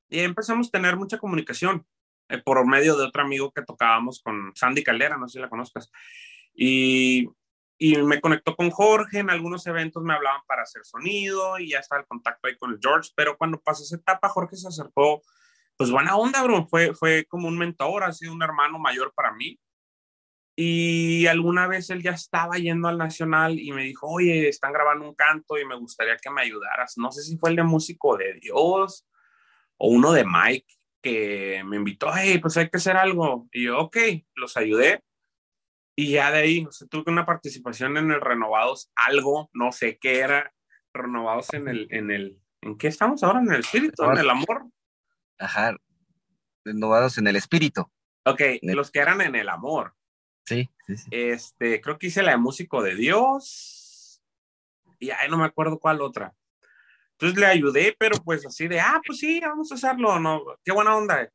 y 0.09 0.21
empezamos 0.21 0.69
a 0.69 0.71
tener 0.71 0.97
mucha 0.97 1.19
comunicación. 1.19 1.85
Eh, 2.29 2.41
por 2.43 2.65
medio 2.65 2.97
de 2.97 3.05
otro 3.05 3.21
amigo 3.21 3.51
que 3.51 3.61
tocábamos 3.61 4.23
con 4.23 4.53
Sandy 4.55 4.83
Caldera, 4.83 5.17
no 5.17 5.27
sé 5.27 5.33
si 5.33 5.39
la 5.39 5.49
conozcas. 5.49 5.91
Y, 6.55 7.29
y 7.85 7.97
me 7.97 8.21
conectó 8.21 8.55
con 8.55 8.71
Jorge, 8.71 9.19
en 9.19 9.29
algunos 9.29 9.67
eventos 9.67 10.01
me 10.03 10.13
hablaban 10.13 10.39
para 10.47 10.61
hacer 10.61 10.85
sonido 10.85 11.59
y 11.59 11.71
ya 11.71 11.79
estaba 11.79 11.99
el 11.99 12.07
contacto 12.07 12.47
ahí 12.47 12.55
con 12.55 12.71
el 12.71 12.79
George, 12.81 13.09
pero 13.13 13.37
cuando 13.37 13.59
pasó 13.59 13.83
esa 13.83 13.97
etapa, 13.97 14.29
Jorge 14.29 14.55
se 14.55 14.69
acercó, 14.69 15.21
pues 15.75 15.91
buena 15.91 16.15
onda, 16.15 16.41
bro, 16.43 16.65
fue, 16.65 16.93
fue 16.93 17.25
como 17.25 17.49
un 17.49 17.57
mentor, 17.57 18.05
ha 18.05 18.13
sido 18.13 18.31
un 18.31 18.41
hermano 18.41 18.79
mayor 18.79 19.11
para 19.13 19.33
mí. 19.33 19.59
Y 20.55 21.27
alguna 21.27 21.67
vez 21.67 21.89
él 21.89 22.01
ya 22.01 22.11
estaba 22.11 22.55
yendo 22.55 22.87
al 22.87 22.97
Nacional 22.97 23.59
y 23.59 23.73
me 23.73 23.83
dijo, 23.83 24.07
oye, 24.07 24.47
están 24.47 24.71
grabando 24.71 25.09
un 25.09 25.15
canto 25.15 25.57
y 25.57 25.65
me 25.65 25.75
gustaría 25.75 26.15
que 26.15 26.29
me 26.29 26.41
ayudaras. 26.41 26.97
No 26.97 27.11
sé 27.11 27.21
si 27.21 27.37
fue 27.37 27.49
el 27.49 27.57
de 27.57 27.63
Músico 27.63 28.15
de 28.15 28.35
Dios 28.35 29.05
o 29.75 29.89
uno 29.89 30.13
de 30.13 30.23
Mike 30.23 30.73
que 31.01 31.63
me 31.65 31.75
invitó, 31.75 32.11
hey, 32.15 32.37
pues 32.37 32.55
hay 32.55 32.69
que 32.69 32.77
hacer 32.77 32.95
algo. 32.95 33.49
Y 33.51 33.65
yo, 33.65 33.77
ok, 33.77 33.97
los 34.35 34.55
ayudé 34.55 35.03
y 35.95 36.11
ya 36.11 36.31
de 36.31 36.39
ahí, 36.39 36.65
o 36.65 36.71
sea, 36.71 36.87
tuve 36.87 37.11
una 37.11 37.25
participación 37.25 37.97
en 37.97 38.11
el 38.11 38.21
Renovados, 38.21 38.91
algo, 38.95 39.49
no 39.53 39.71
sé 39.71 39.97
qué 39.99 40.19
era, 40.19 40.53
Renovados 40.93 41.53
en 41.53 41.67
el, 41.67 41.87
en 41.91 42.11
el, 42.11 42.39
¿en 42.61 42.77
qué 42.77 42.87
estamos 42.87 43.23
ahora? 43.23 43.39
¿En 43.39 43.51
el 43.51 43.59
espíritu? 43.61 44.03
¿En 44.03 44.17
el 44.17 44.29
amor? 44.29 44.67
Ajá, 45.39 45.75
renovados 46.63 47.17
en 47.17 47.27
el 47.27 47.35
espíritu. 47.35 47.89
Ok, 48.25 48.41
los 48.61 48.91
que 48.91 48.99
eran 48.99 49.21
en 49.21 49.35
el 49.35 49.49
amor. 49.49 49.95
Sí, 50.45 50.69
sí, 50.85 50.97
sí. 50.97 51.09
Este, 51.11 51.81
creo 51.81 51.97
que 51.97 52.07
hice 52.07 52.23
la 52.23 52.31
de 52.31 52.37
Músico 52.37 52.81
de 52.81 52.95
Dios 52.95 54.21
y 54.99 55.11
ahí 55.11 55.29
no 55.29 55.37
me 55.37 55.45
acuerdo 55.45 55.79
cuál 55.79 56.01
otra. 56.01 56.33
Entonces 57.13 57.37
le 57.37 57.45
ayudé, 57.45 57.95
pero 57.97 58.17
pues 58.23 58.45
así 58.45 58.67
de, 58.67 58.79
ah, 58.79 59.01
pues 59.05 59.19
sí, 59.19 59.39
vamos 59.39 59.71
a 59.71 59.75
hacerlo, 59.75 60.19
no, 60.19 60.43
qué 60.63 60.71
buena 60.71 60.95
onda. 60.95 61.29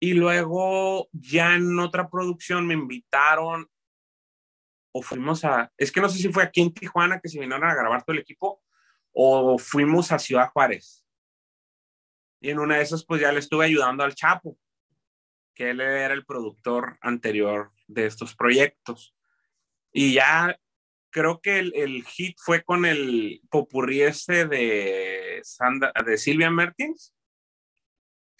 Y 0.00 0.14
luego 0.14 1.08
ya 1.12 1.54
en 1.54 1.78
otra 1.78 2.08
producción 2.08 2.66
me 2.66 2.74
invitaron 2.74 3.68
o 4.92 5.02
fuimos 5.02 5.44
a, 5.44 5.72
es 5.76 5.92
que 5.92 6.00
no 6.00 6.08
sé 6.08 6.18
si 6.18 6.32
fue 6.32 6.42
aquí 6.42 6.60
en 6.60 6.72
Tijuana 6.72 7.20
que 7.20 7.28
se 7.28 7.38
vinieron 7.38 7.68
a 7.68 7.74
grabar 7.74 8.04
todo 8.04 8.14
el 8.14 8.22
equipo 8.22 8.62
o 9.12 9.58
fuimos 9.58 10.12
a 10.12 10.18
Ciudad 10.18 10.50
Juárez. 10.50 11.04
Y 12.40 12.50
en 12.50 12.58
una 12.60 12.76
de 12.76 12.82
esas 12.82 13.04
pues 13.04 13.20
ya 13.20 13.32
le 13.32 13.40
estuve 13.40 13.64
ayudando 13.66 14.04
al 14.04 14.14
Chapo, 14.14 14.56
que 15.54 15.70
él 15.70 15.80
era 15.80 16.14
el 16.14 16.24
productor 16.24 16.96
anterior 17.00 17.72
de 17.88 18.06
estos 18.06 18.36
proyectos. 18.36 19.14
Y 19.92 20.14
ya 20.14 20.56
creo 21.10 21.40
que 21.40 21.58
el, 21.58 21.72
el 21.74 22.04
hit 22.04 22.36
fue 22.38 22.62
con 22.62 22.84
el 22.84 23.42
popurrí 23.50 24.02
este 24.02 24.46
de, 24.46 25.40
Sandra, 25.42 25.92
de 26.04 26.16
Silvia 26.16 26.50
Mertins 26.50 27.12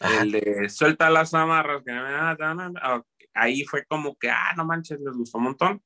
el 0.00 0.33
de 0.33 0.69
suelta 0.69 1.11
las 1.11 1.35
amarras, 1.35 1.83
ah, 1.88 3.02
ahí 3.35 3.64
fue 3.64 3.85
como 3.87 4.17
que, 4.17 4.31
ah, 4.31 4.55
no 4.57 4.64
manches, 4.64 5.00
les 5.00 5.17
gustó 5.17 5.38
un 5.38 5.45
montón. 5.45 5.83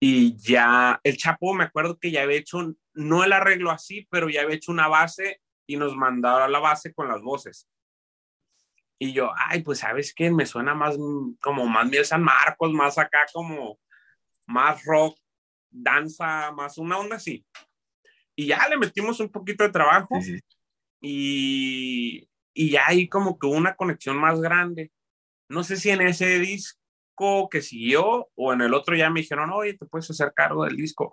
Y 0.00 0.36
ya, 0.36 1.00
el 1.02 1.16
Chapo, 1.16 1.54
me 1.54 1.64
acuerdo 1.64 1.98
que 1.98 2.10
ya 2.10 2.22
había 2.22 2.38
hecho, 2.38 2.74
no 2.94 3.24
el 3.24 3.32
arreglo 3.32 3.70
así, 3.70 4.06
pero 4.10 4.28
ya 4.28 4.42
había 4.42 4.56
hecho 4.56 4.72
una 4.72 4.88
base 4.88 5.40
y 5.66 5.76
nos 5.76 5.96
mandaba 5.96 6.48
la 6.48 6.58
base 6.58 6.92
con 6.92 7.08
las 7.08 7.22
voces. 7.22 7.68
Y 8.98 9.12
yo, 9.12 9.30
ay, 9.36 9.62
pues 9.62 9.80
sabes 9.80 10.14
qué, 10.14 10.30
me 10.30 10.46
suena 10.46 10.74
más 10.74 10.96
como 11.42 11.66
más 11.66 11.90
bien 11.90 12.04
San 12.04 12.22
Marcos, 12.22 12.72
más 12.72 12.98
acá 12.98 13.26
como 13.32 13.78
más 14.46 14.82
rock, 14.84 15.18
danza, 15.70 16.52
más 16.52 16.78
una 16.78 16.98
onda 16.98 17.16
así. 17.16 17.44
Y 18.34 18.46
ya 18.46 18.68
le 18.68 18.76
metimos 18.76 19.20
un 19.20 19.30
poquito 19.30 19.64
de 19.64 19.70
trabajo 19.70 20.18
y 21.00 22.28
y 22.56 22.70
ya 22.70 22.84
hay 22.86 23.06
como 23.06 23.38
que 23.38 23.46
una 23.46 23.76
conexión 23.76 24.16
más 24.16 24.40
grande. 24.40 24.90
No 25.48 25.62
sé 25.62 25.76
si 25.76 25.90
en 25.90 26.00
ese 26.00 26.38
disco 26.38 27.50
que 27.50 27.60
siguió 27.60 28.30
o 28.34 28.52
en 28.54 28.62
el 28.62 28.72
otro 28.72 28.96
ya 28.96 29.10
me 29.10 29.20
dijeron, 29.20 29.50
oye, 29.52 29.74
te 29.74 29.84
puedes 29.84 30.10
hacer 30.10 30.32
cargo 30.34 30.64
del 30.64 30.74
disco. 30.74 31.12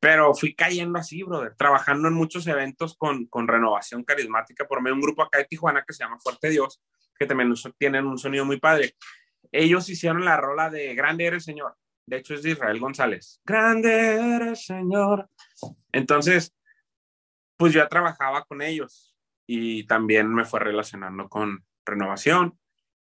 Pero 0.00 0.34
fui 0.34 0.54
cayendo 0.54 0.98
así, 0.98 1.22
brother, 1.22 1.54
trabajando 1.56 2.08
en 2.08 2.14
muchos 2.14 2.46
eventos 2.46 2.96
con, 2.96 3.26
con 3.26 3.46
renovación 3.46 4.02
carismática 4.02 4.66
por 4.66 4.80
medio 4.80 4.94
un 4.94 5.02
grupo 5.02 5.22
acá 5.22 5.38
de 5.38 5.44
Tijuana 5.44 5.84
que 5.86 5.92
se 5.92 6.04
llama 6.04 6.18
Fuerte 6.20 6.48
Dios, 6.48 6.80
que 7.18 7.26
también 7.26 7.52
tienen 7.76 8.06
un 8.06 8.16
sonido 8.16 8.46
muy 8.46 8.58
padre. 8.58 8.94
Ellos 9.52 9.90
hicieron 9.90 10.24
la 10.24 10.38
rola 10.38 10.70
de 10.70 10.94
Grande 10.94 11.26
eres 11.26 11.44
Señor. 11.44 11.76
De 12.06 12.16
hecho, 12.16 12.32
es 12.32 12.42
de 12.42 12.52
Israel 12.52 12.80
González. 12.80 13.42
Grande 13.44 14.14
eres 14.36 14.64
Señor. 14.64 15.28
Entonces, 15.92 16.54
pues 17.58 17.74
yo 17.74 17.82
ya 17.82 17.88
trabajaba 17.88 18.42
con 18.44 18.62
ellos 18.62 19.17
y 19.48 19.84
también 19.84 20.32
me 20.32 20.44
fue 20.44 20.60
relacionando 20.60 21.28
con 21.28 21.64
renovación. 21.86 22.58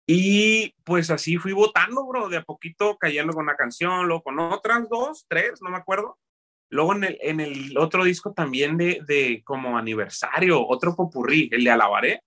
Y 0.08 0.74
pues 0.84 1.08
así 1.10 1.38
fui 1.38 1.52
votando, 1.52 2.04
bro, 2.04 2.28
de 2.28 2.38
a 2.38 2.42
poquito 2.42 2.98
cayendo 2.98 3.32
con 3.32 3.44
una 3.44 3.54
canción, 3.54 4.08
luego 4.08 4.24
con 4.24 4.40
otras 4.40 4.88
dos, 4.88 5.24
tres, 5.28 5.62
no 5.62 5.70
me 5.70 5.76
acuerdo. 5.76 6.18
Luego 6.68 6.94
en 6.96 7.04
el, 7.04 7.18
en 7.20 7.40
el 7.40 7.78
otro 7.78 8.02
disco 8.02 8.32
también 8.32 8.76
de, 8.76 9.00
de 9.06 9.42
como 9.44 9.78
aniversario, 9.78 10.66
otro 10.66 10.96
popurrí, 10.96 11.48
el 11.52 11.62
de 11.62 11.70
Alabaré. 11.70 12.22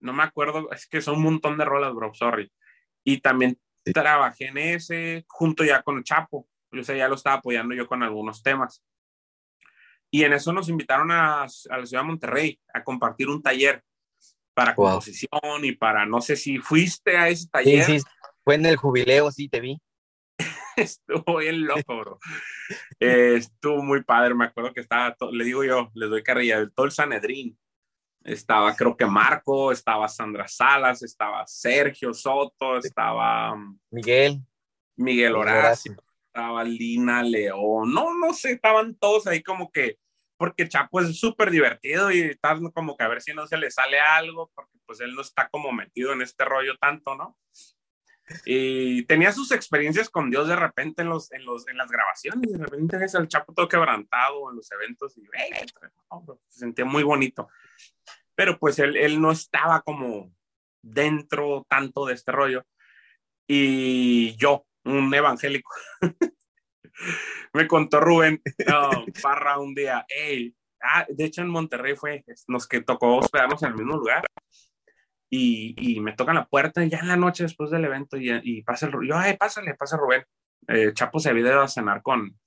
No 0.00 0.14
me 0.14 0.22
acuerdo, 0.22 0.70
es 0.72 0.86
que 0.86 1.02
son 1.02 1.16
un 1.16 1.24
montón 1.24 1.58
de 1.58 1.66
rolas, 1.66 1.92
bro, 1.92 2.14
sorry. 2.14 2.50
Y 3.04 3.20
también 3.20 3.58
trabajé 3.92 4.46
en 4.46 4.56
ese 4.56 5.26
junto 5.28 5.64
ya 5.64 5.82
con 5.82 6.02
Chapo. 6.02 6.48
Yo 6.72 6.82
sé, 6.82 6.96
ya 6.96 7.08
lo 7.08 7.16
estaba 7.16 7.36
apoyando 7.36 7.74
yo 7.74 7.86
con 7.86 8.02
algunos 8.02 8.42
temas. 8.42 8.82
Y 10.14 10.22
en 10.22 10.32
eso 10.32 10.52
nos 10.52 10.68
invitaron 10.68 11.10
a, 11.10 11.42
a 11.42 11.76
la 11.76 11.86
ciudad 11.86 12.04
de 12.04 12.06
Monterrey 12.06 12.60
a 12.72 12.84
compartir 12.84 13.28
un 13.28 13.42
taller 13.42 13.82
para 14.54 14.72
composición 14.72 15.64
y 15.64 15.72
para, 15.72 16.06
no 16.06 16.20
sé 16.20 16.36
si 16.36 16.58
fuiste 16.58 17.16
a 17.16 17.28
ese 17.28 17.48
taller. 17.48 17.82
Sí, 17.82 17.98
sí, 17.98 18.06
fue 18.44 18.54
en 18.54 18.66
el 18.66 18.76
jubileo, 18.76 19.32
sí, 19.32 19.48
te 19.48 19.58
vi. 19.58 19.76
estuvo 20.76 21.38
bien 21.38 21.66
loco, 21.66 21.98
bro. 21.98 22.18
Eh, 23.00 23.34
estuvo 23.38 23.82
muy 23.82 24.04
padre, 24.04 24.36
me 24.36 24.44
acuerdo 24.44 24.72
que 24.72 24.82
estaba, 24.82 25.16
le 25.32 25.44
digo 25.44 25.64
yo, 25.64 25.90
les 25.94 26.08
doy 26.08 26.22
carrilla, 26.22 26.64
todo 26.72 26.86
el 26.86 26.92
Sanedrín. 26.92 27.58
Estaba, 28.22 28.72
creo 28.76 28.96
que 28.96 29.06
Marco, 29.06 29.72
estaba 29.72 30.08
Sandra 30.08 30.46
Salas, 30.46 31.02
estaba 31.02 31.44
Sergio 31.48 32.14
Soto, 32.14 32.78
estaba 32.78 33.56
mm, 33.56 33.80
Miguel. 33.90 34.40
Miguel 34.94 35.34
Horacio, 35.34 35.96
estaba 36.28 36.62
Lina 36.62 37.20
León, 37.24 37.92
no, 37.92 38.16
no 38.16 38.32
sé, 38.32 38.52
estaban 38.52 38.94
todos 38.94 39.26
ahí 39.26 39.42
como 39.42 39.72
que 39.72 39.98
porque 40.36 40.68
Chapo 40.68 41.00
es 41.00 41.18
súper 41.18 41.50
divertido 41.50 42.10
y 42.10 42.20
está 42.20 42.58
como 42.72 42.96
que 42.96 43.04
a 43.04 43.08
ver 43.08 43.22
si 43.22 43.32
no 43.34 43.46
se 43.46 43.56
le 43.56 43.70
sale 43.70 44.00
algo, 44.00 44.50
porque 44.54 44.78
pues 44.86 45.00
él 45.00 45.14
no 45.14 45.22
está 45.22 45.48
como 45.48 45.72
metido 45.72 46.12
en 46.12 46.22
este 46.22 46.44
rollo 46.44 46.76
tanto, 46.78 47.14
¿no? 47.14 47.38
Y 48.46 49.04
tenía 49.04 49.32
sus 49.32 49.52
experiencias 49.52 50.08
con 50.08 50.30
Dios 50.30 50.48
de 50.48 50.56
repente 50.56 51.02
en, 51.02 51.10
los, 51.10 51.30
en, 51.32 51.44
los, 51.44 51.68
en 51.68 51.76
las 51.76 51.90
grabaciones, 51.90 52.52
de 52.52 52.58
repente 52.58 53.04
es 53.04 53.14
el 53.14 53.28
Chapo 53.28 53.52
todo 53.52 53.68
quebrantado 53.68 54.50
en 54.50 54.56
los 54.56 54.70
eventos 54.72 55.16
y 55.18 55.22
se 56.48 56.58
sentía 56.58 56.84
muy 56.84 57.02
bonito. 57.02 57.48
Pero 58.34 58.58
pues 58.58 58.78
él, 58.78 58.96
él 58.96 59.20
no 59.20 59.30
estaba 59.30 59.82
como 59.82 60.32
dentro 60.82 61.66
tanto 61.68 62.06
de 62.06 62.14
este 62.14 62.32
rollo. 62.32 62.64
Y 63.46 64.36
yo, 64.36 64.66
un 64.84 65.12
evangélico, 65.14 65.70
me 67.52 67.66
contó 67.66 68.00
Rubén 68.00 68.42
Parra 69.22 69.58
un 69.58 69.74
día, 69.74 70.04
hey, 70.08 70.54
ah, 70.82 71.06
de 71.08 71.24
hecho 71.24 71.42
en 71.42 71.48
Monterrey 71.48 71.96
fue, 71.96 72.24
nos 72.48 72.66
que 72.66 72.82
tocó 72.82 73.16
hospedarnos 73.16 73.62
en 73.62 73.70
el 73.70 73.76
mismo 73.76 73.96
lugar. 73.96 74.24
Y, 75.30 75.74
y, 75.76 76.00
me 76.00 76.12
tocan 76.12 76.36
la 76.36 76.46
puerta 76.46 76.84
ya 76.84 76.98
en 76.98 77.08
la 77.08 77.16
noche 77.16 77.42
después 77.42 77.68
del 77.70 77.84
evento 77.84 78.16
y, 78.16 78.30
y 78.44 78.62
pasa 78.62 78.86
el 78.86 78.92
yo, 79.08 79.16
ay, 79.16 79.36
pásale, 79.36 79.74
pasa 79.74 79.96
Rubén. 79.96 80.22
Eh, 80.68 80.92
Chapo 80.94 81.18
se 81.18 81.30
había 81.30 81.42
ido 81.42 81.60
a 81.60 81.66
cenar 81.66 82.02
con, 82.02 82.38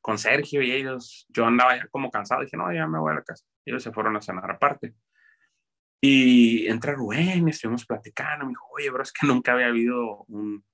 con 0.00 0.18
Sergio 0.18 0.60
y 0.60 0.72
ellos, 0.72 1.26
yo 1.28 1.46
andaba 1.46 1.76
ya 1.76 1.86
como 1.88 2.10
cansado, 2.10 2.42
dije, 2.42 2.56
no, 2.56 2.72
ya 2.72 2.86
me 2.86 2.98
voy 2.98 3.12
a 3.12 3.16
la 3.16 3.22
casa. 3.22 3.44
Ellos 3.64 3.82
se 3.82 3.92
fueron 3.92 4.16
a 4.16 4.20
cenar 4.20 4.50
aparte. 4.50 4.94
Y 6.00 6.66
entra 6.66 6.92
Rubén, 6.94 7.48
estuvimos 7.48 7.86
platicando, 7.86 8.44
me 8.44 8.50
dijo, 8.50 8.66
oye, 8.72 8.90
bro, 8.90 9.02
es 9.02 9.12
que 9.12 9.26
nunca 9.26 9.52
había 9.52 9.66
habido 9.66 10.24
un, 10.28 10.64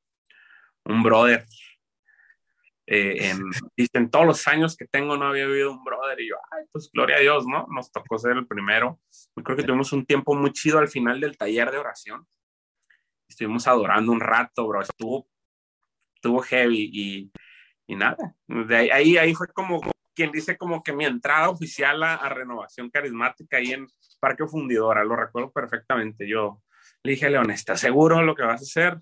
un 0.85 1.02
brother 1.02 1.47
eh, 2.94 3.30
en, 3.30 3.40
en 3.94 4.11
todos 4.11 4.26
los 4.26 4.46
años 4.46 4.76
que 4.76 4.87
tengo 4.87 5.16
no 5.16 5.28
había 5.28 5.44
habido 5.44 5.72
un 5.72 5.82
brother 5.82 6.20
y 6.20 6.28
yo, 6.28 6.37
ay, 6.50 6.66
pues 6.70 6.90
gloria 6.92 7.16
a 7.16 7.20
Dios, 7.20 7.46
¿no? 7.46 7.66
Nos 7.70 7.90
tocó 7.90 8.18
ser 8.18 8.37
el 8.37 8.46
primero. 8.46 9.00
Yo 9.34 9.42
creo 9.42 9.56
que 9.56 9.62
tuvimos 9.62 9.94
un 9.94 10.04
tiempo 10.04 10.34
muy 10.34 10.52
chido 10.52 10.78
al 10.78 10.88
final 10.88 11.18
del 11.18 11.38
taller 11.38 11.70
de 11.70 11.78
oración. 11.78 12.26
Estuvimos 13.26 13.66
adorando 13.66 14.12
un 14.12 14.20
rato, 14.20 14.68
bro. 14.68 14.82
Estuvo, 14.82 15.26
estuvo 16.16 16.42
heavy 16.42 16.90
y, 16.92 17.32
y 17.87 17.96
nada. 17.96 18.34
De 18.46 18.76
ahí, 18.76 18.90
ahí, 18.90 19.16
ahí, 19.16 19.34
fue 19.34 19.46
como 19.49 19.80
quien 20.14 20.30
dice 20.30 20.58
como 20.58 20.82
que 20.82 20.92
mi 20.92 21.06
entrada 21.06 21.49
oficial 21.49 22.02
a, 22.02 22.16
a 22.16 22.28
Renovación 22.28 22.90
Carismática 22.90 23.56
ahí 23.56 23.72
en 23.72 23.87
Parque 24.20 24.46
Fundidora. 24.46 25.02
Lo 25.02 25.16
recuerdo 25.16 25.50
perfectamente. 25.50 26.28
Yo 26.28 26.61
le 27.02 27.12
dije 27.12 27.25
a 27.25 27.30
León, 27.30 27.50
¿estás 27.52 27.80
seguro 27.80 28.20
lo 28.20 28.34
que 28.34 28.42
vas 28.42 28.61
a 28.61 28.64
hacer? 28.64 28.99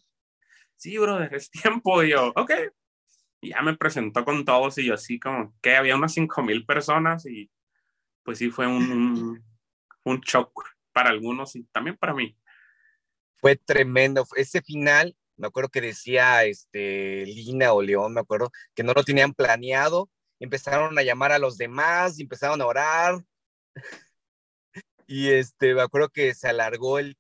Sí, 0.77 0.97
brother, 0.97 1.35
es 1.35 1.51
tiempo. 1.51 2.05
Y 2.05 2.11
yo, 2.11 2.33
ok, 2.37 2.53
ya 3.43 3.63
me 3.63 3.77
presentó 3.77 4.25
con 4.25 4.45
todos 4.45 4.79
y 4.79 4.87
yo 4.87 4.95
así 4.95 5.19
como 5.19 5.55
que 5.63 5.77
había 5.77 5.97
unas 5.97 6.13
cinco 6.13 6.43
mil 6.43 6.67
personas 6.67 7.27
y 7.27 7.51
pues 8.23 8.39
sí 8.39 8.51
fue 8.51 8.67
un, 8.67 9.43
un, 10.05 10.21
shock 10.21 10.69
para 10.93 11.11
algunos 11.11 11.57
y 11.57 11.65
también 11.65 11.97
para 11.97 12.15
mí. 12.15 12.37
Fue 13.37 13.57
tremendo. 13.57 14.27
Ese 14.37 14.61
final 14.61 15.17
me 15.41 15.47
acuerdo 15.47 15.71
que 15.71 15.81
decía 15.81 16.45
este, 16.45 17.25
Lina 17.25 17.73
o 17.73 17.83
León, 17.83 18.13
me 18.15 18.21
acuerdo, 18.21 18.53
que 18.75 18.83
no 18.83 18.93
lo 18.93 19.03
tenían 19.03 19.33
planeado, 19.33 20.11
empezaron 20.39 20.99
a 20.99 21.03
llamar 21.03 21.33
a 21.33 21.39
los 21.39 21.57
demás, 21.57 22.21
empezaron 22.21 22.61
a 22.61 22.67
orar. 22.67 23.25
y 25.07 25.31
este, 25.31 25.75
me 25.75 25.83
acuerdo 25.83 26.11
que 26.11 26.35
se 26.35 26.49
alargó 26.49 26.99
el, 26.99 27.17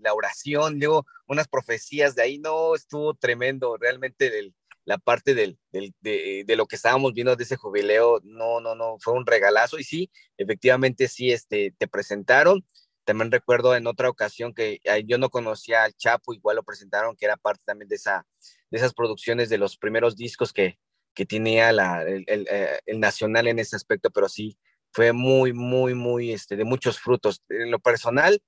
la 0.00 0.14
oración, 0.14 0.78
luego 0.78 1.06
unas 1.28 1.46
profecías 1.46 2.14
de 2.14 2.22
ahí, 2.22 2.38
no, 2.38 2.74
estuvo 2.74 3.14
tremendo, 3.14 3.76
realmente 3.76 4.52
la 4.84 4.98
parte 4.98 5.34
del, 5.34 5.58
de, 5.70 6.44
lo 6.56 6.66
que 6.66 6.76
estábamos 6.76 7.12
viendo 7.12 7.36
de 7.36 7.44
ese 7.44 7.56
jubileo, 7.56 8.20
no, 8.24 8.60
no, 8.60 8.74
no, 8.74 8.96
fue 8.98 9.14
un 9.14 9.26
regalazo 9.26 9.78
y 9.78 9.84
sí, 9.84 10.10
efectivamente 10.36 11.08
sí, 11.08 11.30
este, 11.32 11.74
te 11.78 11.88
presentaron. 11.88 12.64
También 13.04 13.32
recuerdo 13.32 13.74
en 13.74 13.86
otra 13.86 14.08
ocasión 14.08 14.54
que 14.54 14.80
yo 15.06 15.18
no 15.18 15.28
conocía 15.30 15.84
al 15.84 15.94
Chapo, 15.94 16.34
igual 16.34 16.56
lo 16.56 16.62
presentaron, 16.62 17.16
que 17.16 17.24
era 17.24 17.36
parte 17.36 17.62
también 17.64 17.88
de, 17.88 17.96
esa, 17.96 18.26
de 18.70 18.78
esas 18.78 18.94
producciones 18.94 19.48
de 19.48 19.58
los 19.58 19.76
primeros 19.76 20.16
discos 20.16 20.52
que, 20.52 20.78
que 21.14 21.26
tenía 21.26 21.72
la, 21.72 22.02
el, 22.02 22.24
el, 22.26 22.46
eh, 22.50 22.78
el, 22.86 23.00
Nacional 23.00 23.48
en 23.48 23.58
ese 23.58 23.76
aspecto, 23.76 24.10
pero 24.10 24.28
sí, 24.28 24.56
fue 24.92 25.12
muy, 25.12 25.52
muy, 25.52 25.94
muy, 25.94 26.32
este, 26.32 26.56
de 26.56 26.64
muchos 26.64 26.98
frutos. 27.00 27.42
En 27.48 27.70
lo 27.70 27.80
personal, 27.80 28.42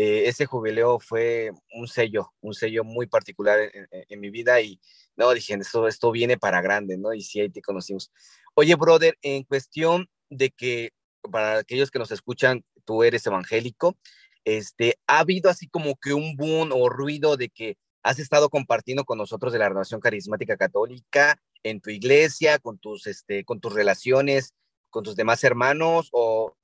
eh, 0.00 0.28
ese 0.28 0.46
jubileo 0.46 1.00
fue 1.00 1.50
un 1.72 1.88
sello, 1.88 2.32
un 2.40 2.54
sello 2.54 2.84
muy 2.84 3.08
particular 3.08 3.58
en, 3.90 4.20
mi 4.20 4.30
vida 4.30 4.60
y 4.60 4.80
no, 5.16 5.34
dije, 5.34 5.54
esto, 5.54 5.88
esto 5.88 6.12
viene 6.12 6.38
para 6.38 6.60
grande, 6.60 6.96
¿no? 6.96 7.12
Y 7.12 7.20
sí, 7.20 7.40
ahí 7.40 7.50
te 7.50 7.60
conocimos. 7.60 8.12
Oye, 8.54 8.76
brother, 8.76 9.18
en 9.22 9.42
cuestión 9.42 10.08
de 10.30 10.50
que, 10.50 10.92
para 11.32 11.58
aquellos 11.58 11.90
que 11.90 11.98
nos 11.98 12.12
escuchan, 12.12 12.64
tú 12.84 13.02
eres 13.02 13.26
evangélico, 13.26 13.98
este, 14.44 15.00
¿ha 15.08 15.18
habido 15.18 15.50
así 15.50 15.66
como 15.66 15.96
que 15.96 16.14
un 16.14 16.36
boom 16.36 16.70
o 16.72 16.88
ruido 16.88 17.36
de 17.36 17.48
que 17.48 17.76
has 18.04 18.20
estado 18.20 18.50
compartiendo 18.50 19.04
con 19.04 19.18
nosotros 19.18 19.52
de 19.52 19.58
la 19.58 19.68
relación 19.68 20.00
carismática 20.00 20.56
católica 20.56 21.42
en 21.64 21.80
tu 21.80 21.90
iglesia, 21.90 22.60
con 22.60 22.78
tus, 22.78 23.08
este, 23.08 23.44
con 23.44 23.58
tus 23.58 23.72
relaciones, 23.72 24.54
con 24.90 25.02
tus 25.02 25.16
demás 25.16 25.42
hermanos, 25.42 26.08
o 26.12 26.54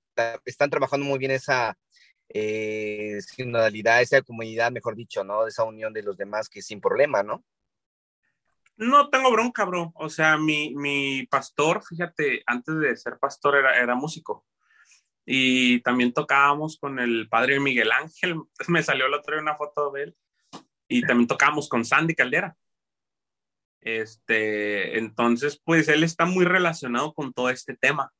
están 0.45 0.71
trabajando 0.71 1.05
muy 1.05 1.19
bien 1.19 1.33
esa 1.33 1.77
eh, 2.29 3.21
sinodalidad, 3.21 4.03
esa 4.03 4.23
comunidad, 4.23 4.73
mejor 4.73 4.97
dicho, 4.97 5.25
¿no? 5.25 5.47
Esa 5.47 5.65
unión 5.65 5.93
de 5.93 6.03
los 6.03 6.17
demás 6.17 6.49
que 6.49 6.63
sin 6.63 6.81
problema, 6.81 7.23
¿no? 7.23 7.45
No 8.77 9.09
tengo 9.09 9.31
bronca, 9.31 9.65
bro. 9.65 9.93
O 9.95 10.09
sea, 10.09 10.37
mi, 10.37 10.75
mi 10.75 11.27
pastor, 11.27 11.83
fíjate, 11.85 12.43
antes 12.47 12.77
de 12.79 12.97
ser 12.97 13.19
pastor 13.19 13.57
era, 13.57 13.79
era 13.81 13.95
músico. 13.95 14.45
Y 15.27 15.81
también 15.81 16.13
tocábamos 16.13 16.79
con 16.79 16.99
el 16.99 17.29
padre 17.29 17.61
Miguel 17.61 17.93
Ángel. 17.93 18.37
Me 18.69 18.83
salió 18.83 19.07
el 19.07 19.15
otro 19.15 19.35
día 19.35 19.43
una 19.43 19.57
foto 19.57 19.91
de 19.93 20.05
él. 20.05 20.17
Y 20.89 21.03
también 21.07 21.29
tocábamos 21.29 21.69
con 21.69 21.85
Sandy 21.85 22.15
Caldera. 22.15 22.57
Este, 23.81 24.99
entonces, 24.99 25.61
pues 25.63 25.89
él 25.89 26.03
está 26.03 26.25
muy 26.25 26.45
relacionado 26.45 27.13
con 27.15 27.33
todo 27.33 27.51
este 27.51 27.77
tema. 27.77 28.13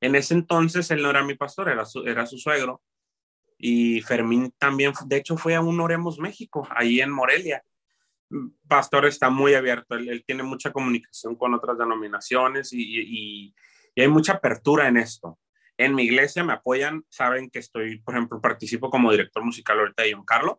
En 0.00 0.14
ese 0.14 0.34
entonces 0.34 0.90
él 0.90 1.02
no 1.02 1.10
era 1.10 1.22
mi 1.22 1.34
pastor, 1.34 1.68
era 1.68 1.84
su, 1.84 2.00
era 2.06 2.26
su 2.26 2.38
suegro. 2.38 2.82
Y 3.58 4.00
Fermín 4.02 4.52
también, 4.58 4.92
de 5.06 5.16
hecho, 5.16 5.36
fue 5.36 5.54
a 5.54 5.60
un 5.60 5.80
Oremos 5.80 6.18
México, 6.18 6.66
ahí 6.70 7.00
en 7.00 7.10
Morelia. 7.10 7.62
Pastor 8.68 9.06
está 9.06 9.30
muy 9.30 9.54
abierto, 9.54 9.94
él, 9.94 10.24
tiene 10.26 10.42
mucha 10.42 10.72
comunicación 10.72 11.36
con 11.36 11.54
otras 11.54 11.78
denominaciones 11.78 12.72
y, 12.72 12.82
y, 12.82 13.54
y, 13.94 14.00
hay 14.00 14.08
mucha 14.08 14.34
apertura 14.34 14.88
en 14.88 14.96
esto. 14.96 15.38
En 15.78 15.94
mi 15.94 16.04
iglesia 16.04 16.42
me 16.42 16.54
apoyan, 16.54 17.04
saben 17.08 17.50
que 17.50 17.60
estoy, 17.60 17.98
por 18.00 18.14
ejemplo, 18.14 18.40
participo 18.40 18.90
como 18.90 19.10
director 19.12 19.44
musical 19.44 19.78
ahorita 19.78 20.02
de 20.02 20.12
Don 20.12 20.24
Carlos 20.24 20.56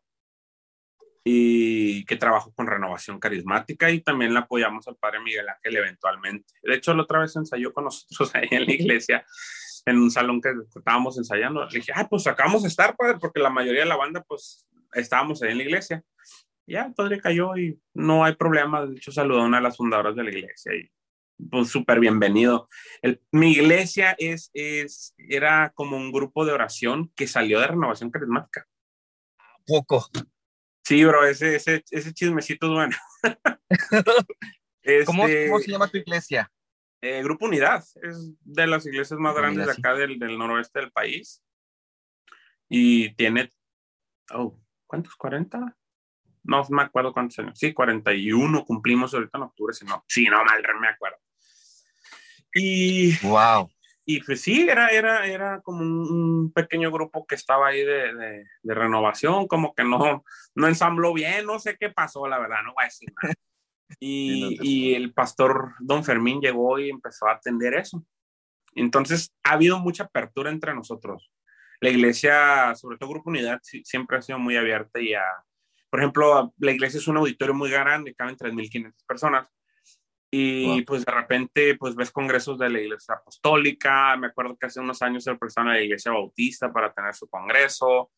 y 1.29 2.05
que 2.05 2.15
trabajo 2.15 2.53
con 2.53 2.67
renovación 2.67 3.19
carismática 3.19 3.91
y 3.91 3.99
también 3.99 4.33
le 4.33 4.39
apoyamos 4.39 4.87
al 4.87 4.95
padre 4.95 5.19
Miguel 5.19 5.49
Ángel 5.49 5.75
eventualmente. 5.75 6.53
De 6.63 6.75
hecho, 6.75 6.93
la 6.93 7.03
otra 7.03 7.19
vez 7.19 7.35
ensayó 7.35 7.73
con 7.73 7.83
nosotros 7.83 8.31
ahí 8.35 8.47
en 8.51 8.65
la 8.65 8.71
iglesia, 8.71 9.25
en 9.87 9.99
un 9.99 10.11
salón 10.11 10.41
que 10.41 10.53
estábamos 10.75 11.17
ensayando. 11.17 11.65
Le 11.65 11.79
dije, 11.79 11.93
ah, 11.95 12.07
pues 12.09 12.27
acabamos 12.27 12.63
de 12.63 12.67
estar, 12.67 12.95
padre, 12.95 13.17
porque 13.19 13.39
la 13.39 13.49
mayoría 13.49 13.81
de 13.81 13.87
la 13.87 13.95
banda, 13.95 14.23
pues 14.27 14.67
estábamos 14.93 15.41
ahí 15.41 15.51
en 15.51 15.57
la 15.59 15.63
iglesia. 15.63 16.03
Y 16.65 16.73
ya 16.73 16.83
el 16.83 16.93
padre 16.93 17.21
cayó 17.21 17.55
y 17.55 17.79
no 17.93 18.25
hay 18.25 18.35
problema. 18.35 18.85
De 18.85 18.95
hecho, 18.95 19.13
saludó 19.13 19.41
a 19.41 19.45
una 19.45 19.57
de 19.57 19.63
las 19.63 19.77
fundadoras 19.77 20.15
de 20.15 20.23
la 20.23 20.29
iglesia 20.29 20.73
y 20.75 20.91
pues 21.49 21.69
súper 21.69 22.01
bienvenido. 22.01 22.67
El, 23.01 23.21
mi 23.31 23.51
iglesia 23.51 24.13
es, 24.19 24.49
es, 24.53 25.15
era 25.17 25.71
como 25.73 25.95
un 25.95 26.11
grupo 26.11 26.45
de 26.45 26.51
oración 26.51 27.11
que 27.15 27.27
salió 27.27 27.61
de 27.61 27.67
renovación 27.67 28.11
carismática. 28.11 28.67
Poco. 29.65 30.05
Sí, 30.83 31.05
bro, 31.05 31.25
ese, 31.25 31.55
ese, 31.55 31.83
ese 31.91 32.13
chismecito 32.13 32.67
es 32.67 32.73
bueno. 32.73 32.95
¿Cómo, 35.05 35.27
este, 35.27 35.47
¿Cómo, 35.47 35.59
se 35.59 35.71
llama 35.71 35.87
tu 35.87 35.97
iglesia? 35.97 36.51
Eh, 37.01 37.21
Grupo 37.21 37.45
Unidad, 37.45 37.83
es 38.01 38.33
de 38.41 38.67
las 38.67 38.85
iglesias 38.85 39.19
más 39.19 39.35
grandes 39.35 39.65
de 39.65 39.71
acá 39.71 39.93
del, 39.93 40.17
del, 40.17 40.37
noroeste 40.37 40.79
del 40.79 40.91
país. 40.91 41.43
Y 42.69 43.13
tiene, 43.15 43.51
oh, 44.33 44.59
¿cuántos? 44.87 45.13
¿40? 45.17 45.75
No 46.43 46.65
me 46.69 46.81
acuerdo 46.81 47.13
cuántos 47.13 47.37
años. 47.39 47.59
Sí, 47.59 47.73
41 47.73 48.65
cumplimos 48.65 49.13
ahorita 49.13 49.37
en 49.37 49.43
octubre, 49.43 49.73
si 49.73 49.85
no, 49.85 50.03
sí, 50.07 50.25
no 50.25 50.43
mal 50.43 50.63
me 50.79 50.87
acuerdo. 50.87 51.17
Y, 52.53 53.17
wow. 53.27 53.69
Y 54.05 54.21
pues 54.23 54.41
sí, 54.41 54.67
era, 54.67 54.87
era, 54.87 55.27
era 55.27 55.61
como 55.61 55.81
un, 55.81 56.51
pequeño 56.53 56.91
grupo 56.91 57.27
que 57.27 57.35
estaba 57.35 57.67
ahí 57.67 57.83
de, 57.83 58.45
de, 58.63 58.73
renovación, 58.73 59.47
como 59.47 59.75
que 59.75 59.83
no, 59.83 60.23
no 60.55 60.67
ensambló 60.67 61.13
bien, 61.13 61.45
no 61.45 61.59
sé 61.59 61.75
qué 61.77 61.89
pasó, 61.89 62.25
la 62.25 62.39
verdad, 62.39 62.63
no 62.63 62.73
voy 62.73 62.83
a 62.83 62.87
decir 62.87 63.13
nada. 63.21 63.35
Y, 63.99 64.57
y 64.61 64.95
el 64.95 65.13
pastor 65.13 65.73
Don 65.79 66.03
Fermín 66.03 66.41
llegó 66.41 66.77
y 66.79 66.89
empezó 66.89 67.27
a 67.27 67.33
atender 67.33 67.73
eso. 67.73 68.03
Entonces, 68.75 69.33
ha 69.43 69.53
habido 69.53 69.79
mucha 69.79 70.03
apertura 70.03 70.51
entre 70.51 70.73
nosotros. 70.73 71.31
La 71.79 71.89
iglesia, 71.89 72.75
sobre 72.75 72.97
todo 72.97 73.09
Grupo 73.09 73.29
Unidad, 73.29 73.59
siempre 73.61 74.17
ha 74.17 74.21
sido 74.21 74.39
muy 74.39 74.55
abierta 74.57 74.99
y 74.99 75.13
a, 75.13 75.23
por 75.89 75.99
ejemplo, 75.99 76.53
la 76.57 76.71
iglesia 76.71 76.97
es 76.97 77.07
un 77.07 77.17
auditorio 77.17 77.53
muy 77.53 77.69
grande, 77.69 78.15
caben 78.15 78.35
3.500 78.35 78.93
personas 79.07 79.47
y 80.29 80.81
pues 80.81 81.05
de 81.05 81.11
repente, 81.11 81.75
pues 81.75 81.95
ves 81.95 82.11
congresos 82.11 82.59
de 82.59 82.69
la 82.69 82.81
Iglesia 82.81 83.15
Apostólica. 83.15 84.17
Me 84.17 84.27
acuerdo 84.27 84.57
que 84.57 84.65
hace 84.65 84.79
unos 84.81 85.01
años 85.01 85.23
se 85.23 85.35
presentaron 85.35 85.71
a 85.71 85.75
la 85.75 85.81
Iglesia 85.81 86.11
Bautista 86.11 86.71
para 86.71 86.91
tener 86.91 87.13
su 87.15 87.29
congreso. 87.29 88.11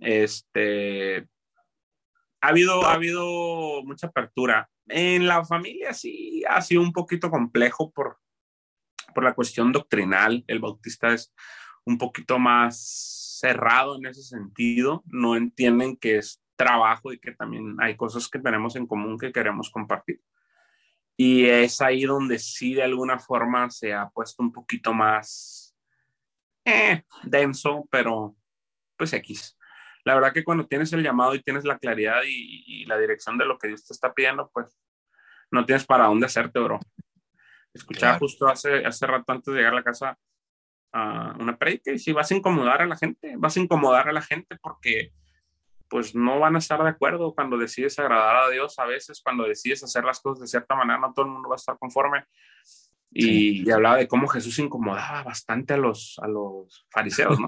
Este, 0.00 1.26
ha 2.42 2.48
habido, 2.48 2.84
ha 2.84 2.94
habido 2.94 3.82
mucha 3.84 4.08
apertura. 4.08 4.68
En 4.88 5.26
la 5.28 5.44
familia 5.44 5.94
sí 5.94 6.42
ha 6.48 6.60
sido 6.60 6.82
un 6.82 6.92
poquito 6.92 7.30
complejo 7.30 7.92
por, 7.92 8.18
por 9.14 9.22
la 9.22 9.34
cuestión 9.34 9.70
doctrinal. 9.70 10.44
El 10.48 10.58
bautista 10.58 11.14
es 11.14 11.32
un 11.84 11.98
poquito 11.98 12.40
más 12.40 13.38
cerrado 13.40 13.96
en 13.96 14.06
ese 14.06 14.24
sentido. 14.24 15.04
No 15.06 15.36
entienden 15.36 15.96
que 15.96 16.18
es 16.18 16.42
trabajo 16.56 17.12
y 17.12 17.20
que 17.20 17.32
también 17.32 17.76
hay 17.78 17.96
cosas 17.96 18.28
que 18.28 18.40
tenemos 18.40 18.74
en 18.74 18.88
común 18.88 19.18
que 19.18 19.32
queremos 19.32 19.70
compartir. 19.70 20.20
Y 21.16 21.44
es 21.44 21.80
ahí 21.80 22.02
donde 22.02 22.40
sí 22.40 22.74
de 22.74 22.82
alguna 22.82 23.20
forma 23.20 23.70
se 23.70 23.94
ha 23.94 24.08
puesto 24.08 24.42
un 24.42 24.52
poquito 24.52 24.92
más 24.92 25.76
eh, 26.64 27.04
denso, 27.22 27.86
pero 27.88 28.34
pues 28.96 29.12
X. 29.12 29.56
La 30.04 30.14
verdad 30.14 30.32
que 30.32 30.44
cuando 30.44 30.66
tienes 30.66 30.92
el 30.92 31.02
llamado 31.02 31.34
y 31.34 31.42
tienes 31.42 31.64
la 31.64 31.78
claridad 31.78 32.22
y, 32.26 32.84
la 32.86 32.98
dirección 32.98 33.38
de 33.38 33.46
lo 33.46 33.58
que 33.58 33.68
Dios 33.68 33.86
te 33.86 33.92
está 33.92 34.12
pidiendo, 34.12 34.50
pues 34.52 34.76
no 35.50 35.64
tienes 35.64 35.86
para 35.86 36.06
dónde 36.06 36.26
hacerte, 36.26 36.58
bro. 36.58 36.80
Escuchaba 37.72 38.18
justo 38.18 38.48
hace, 38.48 38.84
hace 38.84 39.06
rato 39.06 39.32
antes 39.32 39.52
de 39.52 39.60
llegar 39.60 39.72
a 39.72 39.76
la 39.76 39.84
casa 39.84 40.18
a 40.92 41.34
una 41.38 41.56
predica 41.56 41.92
y 41.92 41.98
si 41.98 42.12
vas 42.12 42.30
a 42.30 42.34
incomodar 42.34 42.82
a 42.82 42.86
la 42.86 42.96
gente, 42.96 43.34
vas 43.38 43.56
a 43.56 43.60
incomodar 43.60 44.08
a 44.08 44.12
la 44.12 44.20
gente 44.20 44.56
porque 44.60 45.12
pues 45.88 46.14
no 46.14 46.38
van 46.38 46.56
a 46.56 46.58
estar 46.58 46.82
de 46.82 46.88
acuerdo 46.88 47.34
cuando 47.34 47.58
decides 47.58 47.98
agradar 47.98 48.36
a 48.36 48.50
Dios 48.50 48.78
a 48.78 48.86
veces, 48.86 49.20
cuando 49.22 49.44
decides 49.44 49.84
hacer 49.84 50.04
las 50.04 50.20
cosas 50.20 50.40
de 50.40 50.46
cierta 50.46 50.74
manera, 50.74 50.98
no 50.98 51.12
todo 51.12 51.26
el 51.26 51.32
mundo 51.32 51.50
va 51.50 51.54
a 51.54 51.56
estar 51.56 51.78
conforme. 51.78 52.24
Y, 53.10 53.70
hablaba 53.70 53.96
de 53.96 54.08
cómo 54.08 54.26
Jesús 54.26 54.58
incomodaba 54.58 55.22
bastante 55.22 55.74
a 55.74 55.76
los, 55.76 56.18
a 56.22 56.28
los 56.28 56.86
fariseos, 56.90 57.38
¿no? 57.38 57.46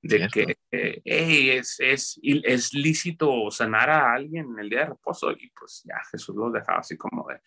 De 0.00 0.28
que 0.28 0.56
eh, 0.70 1.02
es, 1.04 1.76
es, 1.80 2.20
es 2.22 2.72
lícito 2.72 3.50
sanar 3.50 3.90
a 3.90 4.12
alguien 4.12 4.50
en 4.52 4.58
el 4.60 4.70
día 4.70 4.80
de 4.80 4.86
reposo 4.86 5.32
y 5.32 5.50
pues 5.50 5.82
ya 5.84 6.00
Jesús 6.10 6.36
los 6.36 6.52
dejaba 6.52 6.78
así 6.78 6.96
como 6.96 7.26
de, 7.28 7.40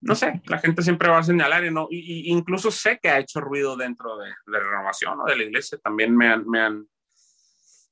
no 0.00 0.14
sé, 0.14 0.40
la 0.46 0.58
gente 0.58 0.82
siempre 0.82 1.08
va 1.08 1.18
a 1.18 1.22
señalar 1.22 1.64
y 1.64 1.70
no, 1.70 1.86
y, 1.90 2.30
incluso 2.32 2.70
sé 2.70 2.98
que 3.00 3.10
ha 3.10 3.18
hecho 3.18 3.40
ruido 3.40 3.76
dentro 3.76 4.16
de, 4.16 4.28
de 4.28 4.60
renovación, 4.60 5.18
¿no? 5.18 5.24
De 5.24 5.36
la 5.36 5.44
iglesia, 5.44 5.78
también 5.78 6.16
me 6.16 6.28
han, 6.28 6.48
me 6.48 6.60
han 6.60 6.86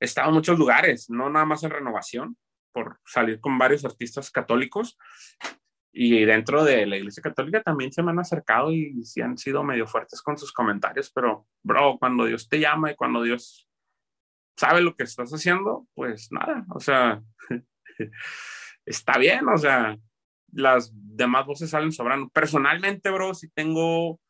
estado 0.01 0.29
en 0.29 0.35
muchos 0.35 0.59
lugares, 0.59 1.11
no 1.11 1.29
nada 1.29 1.44
más 1.44 1.62
en 1.62 1.70
renovación, 1.70 2.37
por 2.73 3.01
salir 3.07 3.40
con 3.40 3.57
varios 3.59 3.85
artistas 3.85 4.31
católicos. 4.31 4.99
Y 5.92 6.25
dentro 6.25 6.64
de 6.64 6.87
la 6.87 6.97
iglesia 6.97 7.23
católica 7.23 7.62
también 7.62 7.92
se 7.92 8.03
me 8.03 8.11
han 8.11 8.18
acercado 8.18 8.73
y 8.73 9.05
sí 9.05 9.20
han 9.20 9.38
sido 9.38 9.62
medio 9.62 9.87
fuertes 9.87 10.20
con 10.23 10.37
sus 10.37 10.53
comentarios, 10.53 11.11
pero, 11.14 11.47
bro, 11.62 11.97
cuando 11.99 12.25
Dios 12.25 12.49
te 12.49 12.59
llama 12.59 12.90
y 12.90 12.97
cuando 12.97 13.23
Dios 13.23 13.68
sabe 14.57 14.81
lo 14.81 14.95
que 14.97 15.05
estás 15.05 15.31
haciendo, 15.33 15.87
pues 15.95 16.31
nada, 16.31 16.64
o 16.75 16.81
sea, 16.81 17.23
está 18.87 19.19
bien, 19.19 19.49
o 19.49 19.59
sea, 19.59 19.97
las 20.53 20.93
demás 20.95 21.47
voces 21.47 21.71
salen 21.71 21.93
sobrando. 21.93 22.29
Personalmente, 22.29 23.11
bro, 23.11 23.35
sí 23.35 23.49
tengo 23.49 24.21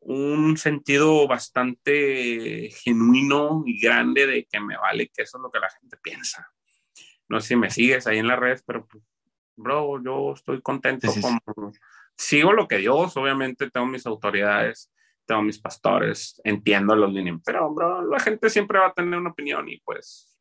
un 0.00 0.56
sentido 0.56 1.28
bastante 1.28 2.70
genuino 2.82 3.62
y 3.66 3.80
grande 3.80 4.26
de 4.26 4.44
que 4.50 4.58
me 4.58 4.76
vale 4.76 5.08
que 5.08 5.22
eso 5.22 5.38
es 5.38 5.42
lo 5.42 5.50
que 5.50 5.60
la 5.60 5.70
gente 5.70 5.96
piensa. 6.02 6.50
No 7.28 7.40
sé 7.40 7.48
si 7.48 7.56
me 7.56 7.70
sigues 7.70 8.06
ahí 8.06 8.18
en 8.18 8.26
las 8.26 8.38
redes, 8.38 8.62
pero, 8.66 8.86
pues, 8.86 9.04
bro, 9.56 10.02
yo 10.02 10.32
estoy 10.32 10.60
contento 10.60 11.08
con... 11.20 11.72
Sigo 12.16 12.52
lo 12.52 12.68
que 12.68 12.78
Dios, 12.78 13.16
obviamente 13.16 13.70
tengo 13.70 13.86
mis 13.86 14.06
autoridades, 14.06 14.92
tengo 15.26 15.42
mis 15.42 15.58
pastores, 15.58 16.40
entiendo 16.44 16.94
los 16.94 17.12
líneas, 17.12 17.40
pero, 17.44 17.72
bro, 17.72 18.04
la 18.04 18.20
gente 18.20 18.50
siempre 18.50 18.78
va 18.78 18.88
a 18.88 18.92
tener 18.92 19.18
una 19.18 19.30
opinión 19.30 19.68
y 19.68 19.80
pues 19.80 20.36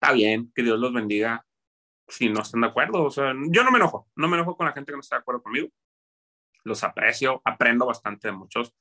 está 0.00 0.12
bien, 0.12 0.50
que 0.54 0.62
Dios 0.62 0.78
los 0.78 0.92
bendiga 0.92 1.44
si 2.08 2.28
no 2.28 2.42
están 2.42 2.62
de 2.62 2.68
acuerdo. 2.68 3.04
O 3.04 3.10
sea, 3.10 3.32
yo 3.50 3.64
no 3.64 3.70
me 3.70 3.78
enojo, 3.78 4.08
no 4.16 4.28
me 4.28 4.36
enojo 4.36 4.56
con 4.56 4.66
la 4.66 4.72
gente 4.72 4.92
que 4.92 4.96
no 4.96 5.00
está 5.00 5.16
de 5.16 5.20
acuerdo 5.20 5.42
conmigo. 5.42 5.68
Los 6.64 6.82
aprecio, 6.84 7.40
aprendo 7.44 7.86
bastante 7.86 8.28
de 8.28 8.32
muchos. 8.32 8.74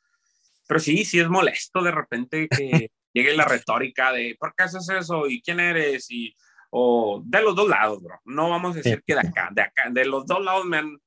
Pero 0.67 0.79
sí, 0.79 1.05
sí 1.05 1.19
es 1.19 1.29
molesto 1.29 1.81
de 1.81 1.91
repente 1.91 2.47
que 2.47 2.91
llegue 3.13 3.35
la 3.35 3.45
retórica 3.45 4.11
de 4.11 4.35
¿por 4.39 4.53
qué 4.55 4.63
haces 4.63 4.87
eso? 4.89 5.27
¿Y 5.27 5.41
quién 5.41 5.59
eres? 5.59 6.09
Y, 6.09 6.35
o 6.71 7.21
de 7.25 7.41
los 7.41 7.55
dos 7.55 7.67
lados, 7.67 8.01
bro. 8.01 8.19
No 8.25 8.49
vamos 8.49 8.73
a 8.73 8.77
decir 8.77 9.03
que 9.05 9.13
de 9.13 9.21
acá, 9.21 9.49
de 9.51 9.61
acá, 9.61 9.89
de 9.89 10.05
los 10.05 10.25
dos 10.25 10.43
lados 10.43 10.65
me 10.65 10.77
han. 10.77 10.97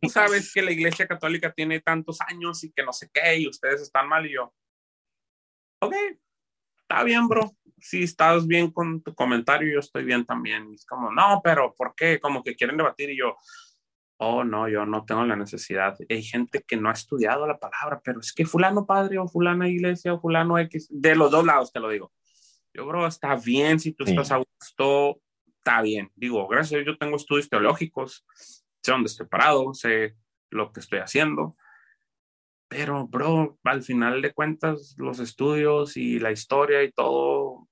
Tú 0.00 0.08
sabes 0.08 0.52
que 0.54 0.62
la 0.62 0.72
iglesia 0.72 1.06
católica 1.06 1.52
tiene 1.52 1.80
tantos 1.80 2.20
años 2.20 2.62
y 2.64 2.72
que 2.72 2.82
no 2.82 2.92
sé 2.92 3.10
qué, 3.12 3.38
y 3.38 3.48
ustedes 3.48 3.82
están 3.82 4.08
mal, 4.08 4.26
y 4.26 4.34
yo. 4.34 4.54
Ok, 5.80 5.94
está 6.82 7.04
bien, 7.04 7.28
bro 7.28 7.50
si 7.82 8.04
estás 8.04 8.46
bien 8.46 8.70
con 8.70 9.02
tu 9.02 9.14
comentario, 9.14 9.72
yo 9.72 9.80
estoy 9.80 10.04
bien 10.04 10.24
también. 10.24 10.70
Y 10.70 10.74
es 10.74 10.86
como, 10.86 11.10
no, 11.10 11.40
pero 11.42 11.74
¿por 11.76 11.94
qué? 11.94 12.20
Como 12.20 12.42
que 12.42 12.54
quieren 12.54 12.76
debatir 12.76 13.10
y 13.10 13.18
yo, 13.18 13.36
oh, 14.18 14.44
no, 14.44 14.68
yo 14.68 14.86
no 14.86 15.04
tengo 15.04 15.24
la 15.24 15.36
necesidad. 15.36 15.96
Hay 16.08 16.22
gente 16.22 16.62
que 16.66 16.76
no 16.76 16.88
ha 16.88 16.92
estudiado 16.92 17.46
la 17.46 17.58
palabra, 17.58 18.00
pero 18.04 18.20
es 18.20 18.32
que 18.32 18.46
fulano 18.46 18.86
padre 18.86 19.18
o 19.18 19.26
fulana 19.26 19.68
iglesia 19.68 20.14
o 20.14 20.20
fulano 20.20 20.58
X, 20.58 20.88
de 20.90 21.16
los 21.16 21.30
dos 21.30 21.44
lados 21.44 21.72
te 21.72 21.80
lo 21.80 21.88
digo. 21.88 22.12
Yo, 22.72 22.86
bro, 22.86 23.06
está 23.06 23.34
bien 23.34 23.80
si 23.80 23.92
tú 23.92 24.04
estás 24.04 24.30
a 24.30 24.38
gusto, 24.38 25.20
está 25.58 25.82
bien. 25.82 26.10
Digo, 26.14 26.46
gracias, 26.48 26.84
yo 26.86 26.96
tengo 26.96 27.16
estudios 27.16 27.50
teológicos, 27.50 28.24
sé 28.82 28.92
dónde 28.92 29.08
estoy 29.08 29.26
parado, 29.26 29.74
sé 29.74 30.16
lo 30.50 30.72
que 30.72 30.80
estoy 30.80 31.00
haciendo. 31.00 31.56
Pero, 32.68 33.06
bro, 33.06 33.58
al 33.64 33.82
final 33.82 34.22
de 34.22 34.32
cuentas, 34.32 34.94
los 34.98 35.18
estudios 35.18 35.96
y 35.96 36.18
la 36.18 36.32
historia 36.32 36.82
y 36.82 36.90
todo 36.90 37.68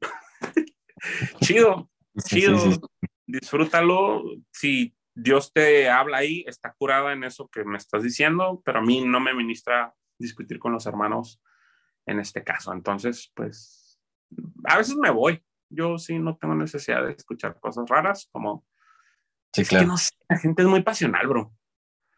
chido, 1.40 1.90
chido, 2.24 2.56
disfrútalo. 3.26 4.24
Si 4.52 4.94
Dios 5.14 5.52
te 5.52 5.88
habla 5.88 6.18
ahí, 6.18 6.44
está 6.46 6.74
curada 6.76 7.12
en 7.12 7.24
eso 7.24 7.48
que 7.48 7.64
me 7.64 7.78
estás 7.78 8.02
diciendo, 8.02 8.62
pero 8.64 8.80
a 8.80 8.82
mí 8.82 9.04
no 9.04 9.20
me 9.20 9.34
ministra 9.34 9.94
discutir 10.18 10.58
con 10.58 10.72
los 10.72 10.86
hermanos 10.86 11.40
en 12.06 12.20
este 12.20 12.42
caso. 12.44 12.72
Entonces, 12.72 13.32
pues, 13.34 14.00
a 14.64 14.78
veces 14.78 14.96
me 14.96 15.10
voy. 15.10 15.42
Yo 15.68 15.98
sí 15.98 16.18
no 16.18 16.36
tengo 16.36 16.54
necesidad 16.54 17.06
de 17.06 17.12
escuchar 17.12 17.58
cosas 17.60 17.88
raras, 17.88 18.28
como... 18.32 18.64
es 19.54 19.68
que 19.68 19.84
no 19.84 19.96
sé, 19.96 20.10
la 20.28 20.38
gente 20.38 20.62
es 20.62 20.68
muy 20.68 20.82
pasional, 20.82 21.26
bro. 21.26 21.52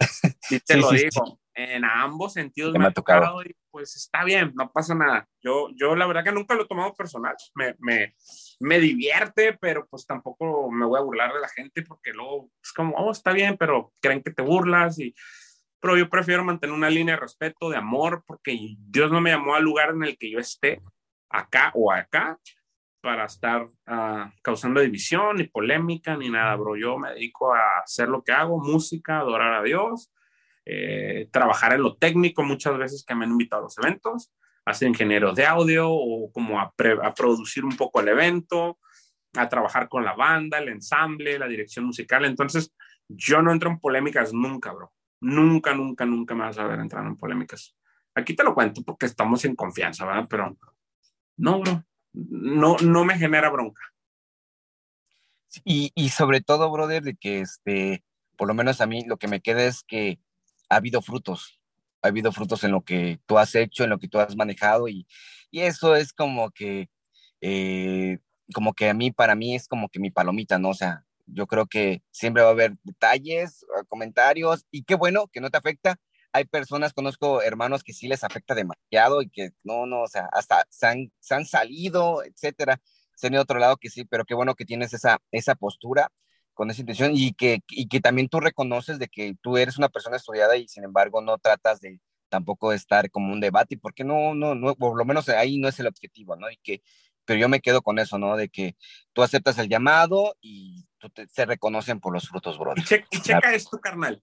Y 0.51 0.61
te 0.61 0.77
lo 0.77 0.91
digo 0.91 1.43
en 1.55 1.85
ambos 1.85 2.33
sentidos 2.33 2.75
me, 2.75 2.87
ha 2.87 2.91
tocado. 2.91 3.43
y 3.43 3.55
pues 3.71 3.97
está 3.97 4.25
bien, 4.25 4.53
no 4.55 4.71
pasa 4.73 4.95
nada. 4.95 5.29
Yo, 5.43 5.69
yo 5.75 5.95
la 5.95 6.07
verdad 6.07 6.25
que 6.25 6.33
nunca 6.33 6.55
lo 6.55 6.65
he 6.65 6.69
tomado 6.69 6.95
personal, 6.95 7.35
me, 7.55 7.75
me, 7.79 8.15
me 8.61 8.79
divierte, 8.79 9.55
pero 9.55 9.87
pues 9.87 10.07
tampoco 10.07 10.71
me 10.71 10.87
voy 10.87 10.99
a 10.99 11.03
burlar 11.03 11.33
de 11.33 11.41
la 11.41 11.49
gente 11.49 11.83
porque 11.83 12.13
luego 12.13 12.51
es 12.63 12.73
como, 12.73 12.97
oh, 12.97 13.11
está 13.11 13.33
bien, 13.33 13.57
pero 13.57 13.93
creen 14.01 14.23
que 14.23 14.33
te 14.33 14.43
burlas 14.43 14.99
y... 14.99 15.15
Pero 15.81 15.97
yo 15.97 16.09
prefiero 16.09 16.45
mantener 16.45 16.77
una 16.77 16.89
línea 16.89 17.17
de 17.17 17.21
respeto, 17.21 17.69
de 17.69 17.77
amor, 17.77 18.23
porque 18.25 18.57
Dios 18.79 19.11
no 19.11 19.21
me 19.21 19.31
llamó 19.31 19.57
al 19.57 19.65
lugar 19.65 19.91
en 19.91 20.05
el 20.05 20.17
que 20.17 20.31
yo 20.31 20.39
esté, 20.39 20.81
acá 21.29 21.73
o 21.75 21.91
acá, 21.91 22.39
para 23.03 23.27
estar 23.27 23.65
uh, 23.65 24.31
causando 24.41 24.81
división, 24.81 25.37
ni 25.37 25.45
polémica, 25.45 26.17
ni 26.17 26.31
nada, 26.31 26.57
bro. 26.57 26.77
Yo 26.77 26.99
me 26.99 27.11
dedico 27.11 27.55
a 27.55 27.81
hacer 27.85 28.09
lo 28.09 28.23
que 28.23 28.33
hago, 28.33 28.59
música, 28.59 29.19
adorar 29.19 29.55
a 29.55 29.63
Dios 29.63 30.11
eh, 30.65 31.29
trabajar 31.33 31.73
en 31.73 31.83
lo 31.83 31.97
técnico 31.97 32.45
muchas 32.45 32.79
veces 32.79 33.05
que 33.05 33.15
me 33.15 33.25
han 33.25 33.33
invitado 33.33 33.63
a 33.63 33.65
los 33.65 33.79
eventos, 33.79 34.33
a 34.65 34.75
ser 34.75 34.89
ingeniero 34.89 35.33
de 35.33 35.45
audio 35.45 35.91
o 35.91 36.31
como 36.31 36.61
a, 36.61 36.73
a, 37.03 37.15
producir 37.15 37.65
un 37.65 37.77
poco 37.77 38.01
el 38.01 38.09
evento, 38.09 38.79
a 39.35 39.49
trabajar 39.49 39.89
con 39.89 40.05
la 40.05 40.15
banda, 40.15 40.59
el 40.59 40.69
ensamble, 40.69 41.39
la 41.39 41.49
dirección 41.49 41.85
musical. 41.85 42.25
Entonces, 42.25 42.73
yo 43.09 43.43
no 43.43 43.51
entro 43.51 43.71
en 43.71 43.81
polémicas 43.81 44.33
nunca, 44.33 44.73
bro. 44.73 44.93
Nunca, 45.21 45.75
nunca, 45.75 46.07
nunca 46.07 46.35
me 46.35 46.45
vas 46.45 46.59
a 46.59 46.67
ver 46.67 46.79
entrar 46.79 47.05
en 47.07 47.17
polémicas. 47.17 47.77
Aquí 48.15 48.35
te 48.37 48.45
lo 48.45 48.55
cuento 48.55 48.83
porque 48.85 49.07
estamos 49.07 49.45
en 49.45 49.57
confianza, 49.57 50.07
¿verdad? 50.07 50.27
Pero 50.29 50.57
no, 51.39 51.61
bro. 51.61 51.85
No, 52.13 52.77
no 52.79 53.05
me 53.05 53.19
genera 53.19 53.51
bronca. 53.51 53.83
Y, 55.65 55.93
y 55.95 56.09
sobre 56.11 56.41
todo, 56.41 56.71
brother, 56.71 57.03
de 57.03 57.15
que 57.15 57.41
este, 57.41 58.05
por 58.37 58.49
lo 58.49 58.55
menos 58.55 58.81
a 58.81 58.87
mí 58.87 59.05
lo 59.07 59.19
que 59.19 59.29
me 59.29 59.41
queda 59.41 59.65
es 59.65 59.83
que 59.83 60.19
ha 60.69 60.77
habido 60.77 61.03
frutos, 61.03 61.61
ha 62.03 62.09
habido 62.09 62.33
frutos 62.33 62.65
en 62.65 62.73
lo 62.73 62.83
que 62.83 63.21
tú 63.27 63.39
has 63.39 63.55
hecho, 63.55 63.85
en 63.85 63.91
lo 63.91 63.99
que 63.99 64.09
tú 64.09 64.19
has 64.19 64.37
manejado 64.37 64.89
y, 64.89 65.07
y 65.51 65.61
eso 65.61 65.95
es 65.95 66.13
como 66.13 66.51
que, 66.51 66.89
eh, 67.41 68.19
como 68.55 68.73
que 68.75 68.89
a 68.89 68.95
mí, 68.95 69.11
para 69.11 69.35
mí 69.35 69.55
es 69.55 69.69
como 69.69 69.89
que 69.89 70.01
mi 70.01 70.11
palomita, 70.11 70.59
¿no? 70.59 70.71
O 70.71 70.75
sea, 70.75 71.05
yo 71.27 71.47
creo 71.47 71.67
que 71.67 72.03
siempre 72.11 72.43
va 72.43 72.49
a 72.49 72.53
haber 72.53 72.77
detalles, 72.83 73.65
comentarios 73.89 74.67
y 74.71 74.85
qué 74.85 74.95
bueno 74.95 75.29
que 75.29 75.41
no 75.41 75.51
te 75.51 75.59
afecta. 75.59 75.99
Hay 76.33 76.45
personas, 76.45 76.93
conozco 76.93 77.43
hermanos 77.43 77.83
que 77.85 77.93
sí 77.93 78.09
les 78.09 78.25
afecta 78.25 78.55
demasiado 78.55 79.23
y 79.23 79.29
que 79.29 79.51
no, 79.65 79.87
no, 79.87 80.03
o 80.03 80.09
sea, 80.09 80.29
hasta 80.33 80.67
se 80.71 80.87
han, 80.87 81.13
se 81.21 81.35
han 81.35 81.45
salido, 81.45 82.23
etcétera. 82.25 82.81
Se 83.15 83.27
han 83.27 83.37
otro 83.37 83.59
lado 83.59 83.77
que 83.77 83.91
sí, 83.91 84.05
pero 84.05 84.25
qué 84.25 84.35
bueno 84.35 84.55
que 84.55 84.65
tienes 84.65 84.95
esa, 84.95 85.21
esa 85.31 85.55
postura 85.55 86.11
con 86.55 86.71
esa 86.71 86.81
intención 86.81 87.13
y 87.15 87.33
que, 87.33 87.61
y 87.69 87.89
que 87.89 88.01
también 88.01 88.29
tú 88.29 88.41
reconoces 88.41 88.99
de 88.99 89.09
que 89.09 89.35
tú 89.41 89.57
eres 89.57 89.79
una 89.79 89.89
persona 89.89 90.17
estudiada 90.17 90.57
y 90.57 90.69
sin 90.69 90.85
embargo 90.85 91.21
no 91.21 91.39
tratas 91.39 91.81
de 91.81 92.01
tampoco 92.29 92.73
estar 92.73 93.11
como 93.11 93.33
un 93.33 93.41
debate, 93.41 93.77
porque 93.77 94.05
no, 94.05 94.35
no, 94.35 94.55
no, 94.55 94.75
por 94.75 94.97
lo 94.97 95.05
menos 95.05 95.29
ahí 95.29 95.59
no 95.59 95.69
es 95.69 95.79
el 95.81 95.87
objetivo, 95.87 96.35
¿no? 96.35 96.51
Y 96.51 96.57
que, 96.57 96.83
pero 97.27 97.39
yo 97.39 97.49
me 97.49 97.61
quedo 97.61 97.83
con 97.83 97.99
eso, 97.99 98.19
¿no? 98.19 98.37
De 98.37 98.49
que 98.49 98.75
tú 99.13 99.23
aceptas 99.23 99.59
el 99.59 99.69
llamado 99.69 100.35
y 100.41 100.87
tú 100.99 101.13
se 101.31 101.45
reconocen 101.45 102.01
por 102.01 102.15
los 102.15 102.29
frutos, 102.29 102.59
bro. 102.59 102.73
Y, 102.77 102.83
checa 102.85 103.55
esto, 103.55 103.79
carnal. 103.79 104.23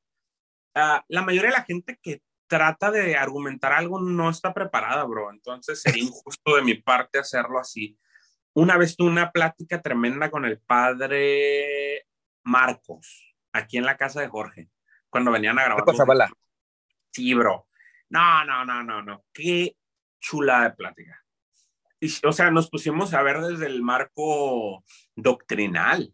Uh, 0.79 1.01
la 1.07 1.21
mayoría 1.21 1.51
de 1.51 1.57
la 1.57 1.63
gente 1.63 1.99
que 2.01 2.21
trata 2.47 2.89
de 2.91 3.15
argumentar 3.15 3.73
algo 3.73 3.99
no 3.99 4.29
está 4.29 4.53
preparada, 4.53 5.03
bro. 5.03 5.31
Entonces 5.31 5.81
sería 5.81 6.03
injusto 6.03 6.55
de 6.55 6.61
mi 6.61 6.75
parte 6.75 7.19
hacerlo 7.19 7.59
así. 7.59 7.97
Una 8.53 8.77
vez 8.77 8.95
tuve 8.95 9.09
una 9.09 9.31
plática 9.31 9.81
tremenda 9.81 10.31
con 10.31 10.45
el 10.45 10.59
padre 10.59 12.05
Marcos, 12.43 13.35
aquí 13.53 13.77
en 13.77 13.85
la 13.85 13.97
casa 13.97 14.21
de 14.21 14.27
Jorge, 14.27 14.69
cuando 15.09 15.31
venían 15.31 15.59
a 15.59 15.63
grabar. 15.63 15.85
Marcos 15.85 16.29
Sí, 17.11 17.33
bro. 17.33 17.67
No, 18.09 18.43
no, 18.45 18.65
no, 18.65 18.83
no, 18.83 19.01
no. 19.01 19.25
Qué 19.31 19.75
chula 20.19 20.63
de 20.63 20.71
plática. 20.71 21.23
Y, 21.99 22.11
o 22.25 22.31
sea, 22.31 22.49
nos 22.49 22.69
pusimos 22.69 23.13
a 23.13 23.21
ver 23.21 23.41
desde 23.41 23.67
el 23.67 23.81
marco 23.81 24.83
doctrinal 25.15 26.13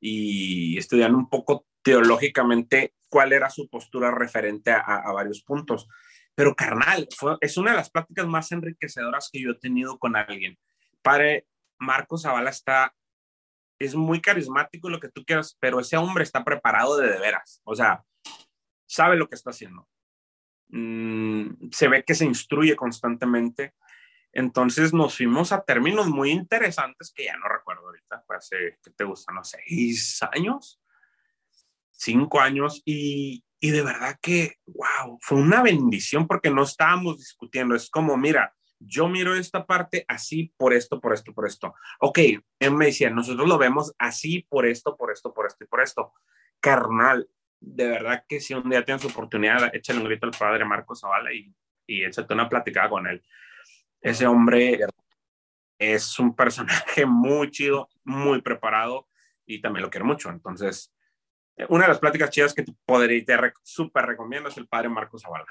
y 0.00 0.76
estudiando 0.78 1.18
un 1.18 1.28
poco 1.28 1.66
teológicamente 1.82 2.93
cuál 3.14 3.32
era 3.32 3.48
su 3.48 3.68
postura 3.68 4.10
referente 4.10 4.72
a, 4.72 5.12
varios 5.12 5.40
puntos. 5.40 5.86
Pero 6.34 6.56
carnal, 6.56 7.06
fue, 7.16 7.36
es 7.40 7.56
una 7.56 7.70
de 7.70 7.76
las 7.76 7.88
pláticas 7.88 8.26
más 8.26 8.50
enriquecedoras 8.50 9.30
que 9.32 9.40
yo 9.40 9.52
he 9.52 9.54
tenido 9.54 10.00
con 10.00 10.16
alguien. 10.16 10.58
Padre 11.00 11.46
Marcos 11.78 12.22
Zavala 12.22 12.50
está 12.50 12.92
es 13.78 13.94
muy 13.94 14.20
carismático 14.20 14.90
lo 14.90 14.98
que 14.98 15.10
tú 15.10 15.24
quieras, 15.24 15.56
pero 15.60 15.78
ese 15.78 15.96
hombre 15.96 16.24
está 16.24 16.42
preparado 16.42 16.96
de 16.96 17.08
de 17.08 17.20
veras. 17.20 17.60
O 17.62 17.76
sea, 17.76 18.02
sabe 18.84 19.14
lo 19.14 19.28
que 19.28 19.36
está 19.36 19.50
haciendo. 19.50 19.88
Mm, 20.70 21.70
se 21.70 21.86
ve 21.86 22.02
que 22.02 22.16
se 22.16 22.24
instruye 22.24 22.74
constantemente. 22.74 23.74
Entonces 24.32 24.92
nos 24.92 25.16
fuimos 25.16 25.52
a 25.52 25.62
términos 25.62 26.08
muy 26.08 26.32
interesantes 26.32 27.12
que 27.14 27.26
ya 27.26 27.36
no 27.36 27.46
recuerdo 27.46 27.82
ahorita. 27.86 28.24
Fue 28.26 28.34
hace, 28.34 28.80
¿qué 28.82 28.90
te 28.90 29.04
gusta? 29.04 29.32
No 29.32 29.44
seis 29.44 30.20
años, 30.32 30.80
cinco 31.96 32.40
años. 32.40 32.82
Y, 32.84 33.44
y 33.60 33.70
de 33.70 33.82
verdad 33.82 34.18
que, 34.20 34.56
wow, 34.66 35.18
fue 35.20 35.38
una 35.38 35.62
bendición 35.62 36.26
porque 36.26 36.50
no 36.50 36.62
estábamos 36.62 37.18
discutiendo. 37.18 37.74
Es 37.74 37.88
como, 37.90 38.16
mira, 38.16 38.54
yo 38.78 39.08
miro 39.08 39.34
esta 39.34 39.64
parte 39.64 40.04
así 40.08 40.52
por 40.56 40.74
esto, 40.74 41.00
por 41.00 41.14
esto, 41.14 41.32
por 41.32 41.46
esto. 41.46 41.74
Ok, 42.00 42.18
él 42.58 42.74
me 42.74 42.86
decía, 42.86 43.10
nosotros 43.10 43.48
lo 43.48 43.58
vemos 43.58 43.94
así 43.98 44.46
por 44.48 44.66
esto, 44.66 44.96
por 44.96 45.10
esto, 45.10 45.32
por 45.32 45.46
esto 45.46 45.64
y 45.64 45.66
por 45.66 45.80
esto. 45.80 46.12
Carnal, 46.60 47.28
de 47.60 47.88
verdad 47.88 48.24
que 48.28 48.40
si 48.40 48.54
un 48.54 48.68
día 48.68 48.84
tienes 48.84 49.04
oportunidad, 49.04 49.74
échale 49.74 50.00
un 50.00 50.06
grito 50.06 50.26
al 50.26 50.32
padre 50.32 50.64
Marcos 50.64 51.00
Zavala 51.00 51.32
y, 51.32 51.54
y 51.86 52.04
échate 52.04 52.34
una 52.34 52.48
platicada 52.48 52.90
con 52.90 53.06
él. 53.06 53.22
Ese 54.00 54.26
hombre 54.26 54.80
es 55.78 56.18
un 56.18 56.36
personaje 56.36 57.06
muy 57.06 57.50
chido, 57.50 57.88
muy 58.04 58.42
preparado 58.42 59.08
y 59.46 59.60
también 59.60 59.82
lo 59.82 59.90
quiero 59.90 60.04
mucho. 60.04 60.28
Entonces, 60.28 60.93
una 61.68 61.84
de 61.84 61.88
las 61.88 61.98
pláticas 61.98 62.30
chidas 62.30 62.54
que 62.54 62.62
te 62.62 62.72
podría, 62.84 63.24
te 63.24 63.52
súper 63.62 64.06
recomiendo 64.06 64.48
es 64.48 64.56
el 64.56 64.66
padre 64.66 64.88
Marcos 64.88 65.22
Zavala. 65.22 65.46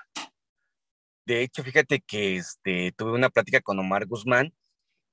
De 1.26 1.42
hecho, 1.42 1.64
fíjate 1.64 2.02
que 2.02 2.36
este, 2.36 2.92
tuve 2.98 3.14
una 3.14 3.30
plática 3.30 3.62
con 3.62 3.80
Omar 3.80 4.06
Guzmán 4.06 4.54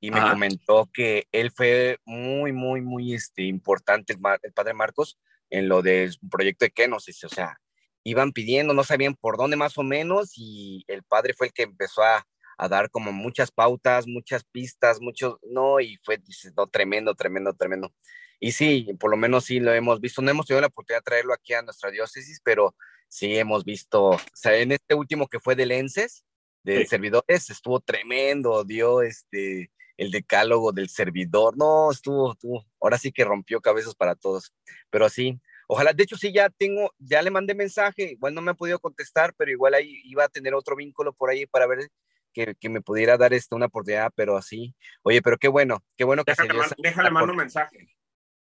y 0.00 0.10
me 0.10 0.20
comentó 0.20 0.88
que 0.92 1.28
él 1.30 1.52
fue 1.52 1.98
muy, 2.04 2.52
muy, 2.52 2.80
muy 2.80 3.14
este, 3.14 3.42
importante, 3.42 4.14
el, 4.14 4.52
padre 4.52 4.72
Marcos, 4.72 5.18
en 5.50 5.68
lo 5.68 5.82
del 5.82 6.16
proyecto 6.30 6.64
de 6.64 6.70
Kenosis. 6.70 7.22
O 7.24 7.28
sea, 7.28 7.60
iban 8.02 8.32
pidiendo, 8.32 8.74
no 8.74 8.82
sabían 8.82 9.14
por 9.14 9.36
dónde 9.36 9.56
más 9.56 9.78
o 9.78 9.82
menos 9.82 10.32
y 10.36 10.84
el 10.88 11.02
padre 11.04 11.34
fue 11.34 11.48
el 11.48 11.52
que 11.52 11.62
empezó 11.62 12.02
a, 12.02 12.26
a 12.56 12.68
dar 12.68 12.90
como 12.90 13.12
muchas 13.12 13.52
pautas, 13.52 14.06
muchas 14.06 14.42
pistas, 14.42 15.00
muchos, 15.00 15.36
no, 15.42 15.80
y 15.80 15.98
fue, 16.02 16.16
dices, 16.16 16.52
no, 16.56 16.66
tremendo, 16.66 17.14
tremendo, 17.14 17.52
tremendo. 17.54 17.92
Y 18.40 18.52
sí, 18.52 18.88
por 18.98 19.10
lo 19.10 19.16
menos 19.16 19.44
sí 19.44 19.60
lo 19.60 19.72
hemos 19.72 20.00
visto. 20.00 20.22
No 20.22 20.30
hemos 20.30 20.46
tenido 20.46 20.62
la 20.62 20.68
oportunidad 20.68 21.00
de 21.00 21.04
traerlo 21.04 21.34
aquí 21.34 21.52
a 21.52 21.62
nuestra 21.62 21.90
diócesis, 21.90 22.40
pero 22.42 22.74
sí 23.06 23.36
hemos 23.36 23.64
visto, 23.64 24.04
o 24.04 24.20
sea, 24.32 24.56
en 24.56 24.72
este 24.72 24.94
último 24.94 25.28
que 25.28 25.40
fue 25.40 25.54
de 25.54 25.66
Lenses, 25.66 26.24
de 26.62 26.86
servidores, 26.86 27.50
estuvo 27.50 27.80
tremendo, 27.80 28.64
dio 28.64 29.02
este, 29.02 29.70
el 29.96 30.10
decálogo 30.10 30.72
del 30.72 30.88
servidor, 30.88 31.56
no, 31.56 31.90
estuvo, 31.90 32.32
estuvo, 32.32 32.64
ahora 32.80 32.98
sí 32.98 33.12
que 33.12 33.24
rompió 33.24 33.60
cabezas 33.60 33.94
para 33.94 34.14
todos, 34.14 34.52
pero 34.90 35.08
sí, 35.08 35.40
ojalá, 35.68 35.92
de 35.92 36.02
hecho 36.02 36.16
sí 36.16 36.32
ya 36.32 36.50
tengo, 36.50 36.94
ya 36.98 37.22
le 37.22 37.30
mandé 37.30 37.54
mensaje, 37.54 38.12
igual 38.12 38.34
no 38.34 38.42
me 38.42 38.52
ha 38.52 38.54
podido 38.54 38.78
contestar, 38.78 39.34
pero 39.36 39.50
igual 39.50 39.74
ahí 39.74 40.00
iba 40.04 40.24
a 40.24 40.28
tener 40.28 40.54
otro 40.54 40.76
vínculo 40.76 41.12
por 41.12 41.30
ahí 41.30 41.46
para 41.46 41.66
ver 41.66 41.88
que, 42.32 42.54
que 42.54 42.68
me 42.68 42.82
pudiera 42.82 43.16
dar 43.16 43.32
esta 43.32 43.56
una 43.56 43.66
oportunidad, 43.66 44.12
pero 44.14 44.36
así, 44.36 44.74
oye, 45.02 45.20
pero 45.22 45.38
qué 45.38 45.48
bueno, 45.48 45.82
qué 45.96 46.04
bueno 46.04 46.24
que 46.24 46.32
déjale, 46.32 46.68
se 46.68 46.74
déjale 46.78 47.10
mando 47.10 47.32
un 47.32 47.38
mensaje. 47.38 47.88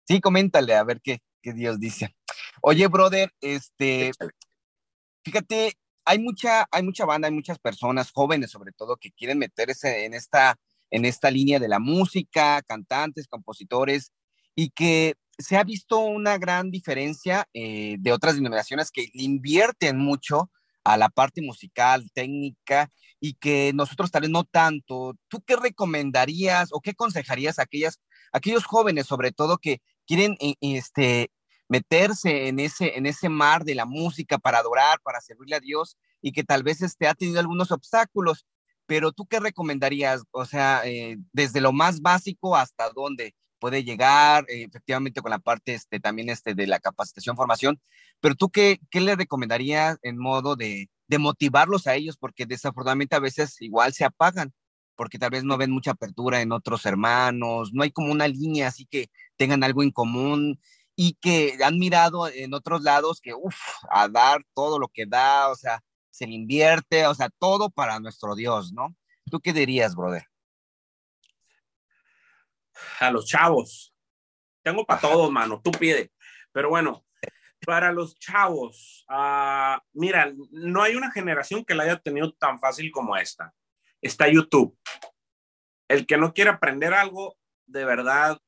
Sí, 0.06 0.20
coméntale 0.20 0.74
a 0.74 0.84
ver 0.84 1.00
qué, 1.00 1.20
qué 1.40 1.52
Dios 1.52 1.78
dice. 1.78 2.14
Oye, 2.60 2.86
brother, 2.88 3.32
este, 3.40 4.12
fíjate, 5.24 5.74
hay 6.04 6.18
mucha, 6.18 6.66
hay 6.70 6.82
mucha 6.82 7.04
banda, 7.04 7.28
hay 7.28 7.34
muchas 7.34 7.58
personas, 7.58 8.10
jóvenes 8.12 8.50
sobre 8.50 8.72
todo, 8.72 8.96
que 8.96 9.12
quieren 9.12 9.38
meterse 9.38 10.04
en 10.04 10.14
esta, 10.14 10.56
en 10.90 11.04
esta 11.04 11.30
línea 11.30 11.58
de 11.58 11.68
la 11.68 11.78
música, 11.78 12.62
cantantes, 12.62 13.28
compositores, 13.28 14.12
y 14.54 14.70
que 14.70 15.14
se 15.38 15.56
ha 15.56 15.64
visto 15.64 15.98
una 15.98 16.38
gran 16.38 16.70
diferencia 16.70 17.48
eh, 17.54 17.96
de 17.98 18.12
otras 18.12 18.34
denominaciones 18.34 18.90
que 18.90 19.08
invierten 19.14 19.98
mucho 19.98 20.50
a 20.84 20.96
la 20.96 21.08
parte 21.08 21.42
musical, 21.42 22.10
técnica, 22.12 22.90
y 23.20 23.34
que 23.34 23.72
nosotros 23.74 24.10
tal 24.10 24.22
vez 24.22 24.30
no 24.30 24.44
tanto. 24.44 25.14
¿Tú 25.28 25.42
qué 25.46 25.54
recomendarías 25.56 26.70
o 26.72 26.80
qué 26.80 26.90
aconsejarías 26.90 27.58
a 27.58 27.62
aquellas, 27.62 28.00
aquellos 28.32 28.64
jóvenes, 28.64 29.06
sobre 29.06 29.30
todo, 29.30 29.58
que 29.58 29.80
quieren 30.06 30.36
eh, 30.40 30.54
este, 30.60 31.30
meterse 31.68 32.48
en 32.48 32.60
ese, 32.60 32.96
en 32.96 33.06
ese 33.06 33.28
mar 33.28 33.64
de 33.64 33.74
la 33.74 33.86
música 33.86 34.38
para 34.38 34.58
adorar, 34.58 35.00
para 35.02 35.20
servirle 35.20 35.56
a 35.56 35.60
Dios 35.60 35.96
y 36.20 36.32
que 36.32 36.44
tal 36.44 36.62
vez 36.62 36.82
este, 36.82 37.08
ha 37.08 37.14
tenido 37.14 37.40
algunos 37.40 37.70
obstáculos? 37.70 38.46
Pero 38.86 39.12
tú 39.12 39.26
qué 39.26 39.40
recomendarías, 39.40 40.22
o 40.32 40.44
sea, 40.44 40.82
eh, 40.84 41.16
desde 41.32 41.60
lo 41.60 41.72
más 41.72 42.00
básico 42.00 42.56
hasta 42.56 42.90
dónde 42.90 43.34
puede 43.58 43.84
llegar, 43.84 44.44
eh, 44.48 44.64
efectivamente 44.64 45.22
con 45.22 45.30
la 45.30 45.38
parte 45.38 45.74
este, 45.74 46.00
también 46.00 46.28
este, 46.28 46.54
de 46.54 46.66
la 46.66 46.80
capacitación, 46.80 47.36
formación, 47.36 47.80
pero 48.20 48.34
tú 48.34 48.50
qué, 48.50 48.80
qué 48.90 49.00
le 49.00 49.14
recomendarías 49.14 49.98
en 50.02 50.18
modo 50.18 50.56
de, 50.56 50.90
de 51.06 51.18
motivarlos 51.18 51.86
a 51.86 51.94
ellos, 51.94 52.16
porque 52.18 52.44
desafortunadamente 52.44 53.16
a 53.16 53.20
veces 53.20 53.60
igual 53.60 53.92
se 53.92 54.04
apagan, 54.04 54.52
porque 54.96 55.18
tal 55.18 55.30
vez 55.30 55.44
no 55.44 55.56
ven 55.58 55.70
mucha 55.70 55.92
apertura 55.92 56.40
en 56.42 56.52
otros 56.52 56.84
hermanos, 56.86 57.70
no 57.72 57.82
hay 57.82 57.92
como 57.92 58.12
una 58.12 58.28
línea 58.28 58.68
así 58.68 58.84
que 58.84 59.08
tengan 59.42 59.64
algo 59.64 59.82
en 59.82 59.90
común 59.90 60.60
y 60.94 61.14
que 61.14 61.58
han 61.64 61.76
mirado 61.76 62.28
en 62.28 62.54
otros 62.54 62.82
lados 62.82 63.20
que, 63.20 63.34
uff, 63.34 63.58
a 63.90 64.06
dar 64.06 64.44
todo 64.54 64.78
lo 64.78 64.86
que 64.86 65.04
da, 65.04 65.48
o 65.48 65.56
sea, 65.56 65.82
se 66.12 66.28
le 66.28 66.34
invierte, 66.34 67.08
o 67.08 67.14
sea, 67.14 67.28
todo 67.40 67.68
para 67.68 67.98
nuestro 67.98 68.36
Dios, 68.36 68.72
¿no? 68.72 68.94
¿Tú 69.28 69.40
qué 69.40 69.52
dirías, 69.52 69.96
brother? 69.96 70.24
A 73.00 73.10
los 73.10 73.26
chavos. 73.26 73.92
Tengo 74.62 74.86
para 74.86 75.00
todos, 75.00 75.28
mano, 75.32 75.60
tú 75.60 75.72
pide. 75.72 76.12
Pero 76.52 76.68
bueno, 76.68 77.04
para 77.66 77.90
los 77.90 78.16
chavos, 78.20 79.04
uh, 79.08 79.80
mira, 79.92 80.32
no 80.52 80.84
hay 80.84 80.94
una 80.94 81.10
generación 81.10 81.64
que 81.64 81.74
la 81.74 81.82
haya 81.82 81.98
tenido 81.98 82.32
tan 82.34 82.60
fácil 82.60 82.92
como 82.92 83.16
esta. 83.16 83.52
Está 84.00 84.28
YouTube. 84.28 84.78
El 85.88 86.06
que 86.06 86.16
no 86.16 86.32
quiere 86.32 86.50
aprender 86.50 86.94
algo, 86.94 87.36
de 87.66 87.84
verdad, 87.84 88.38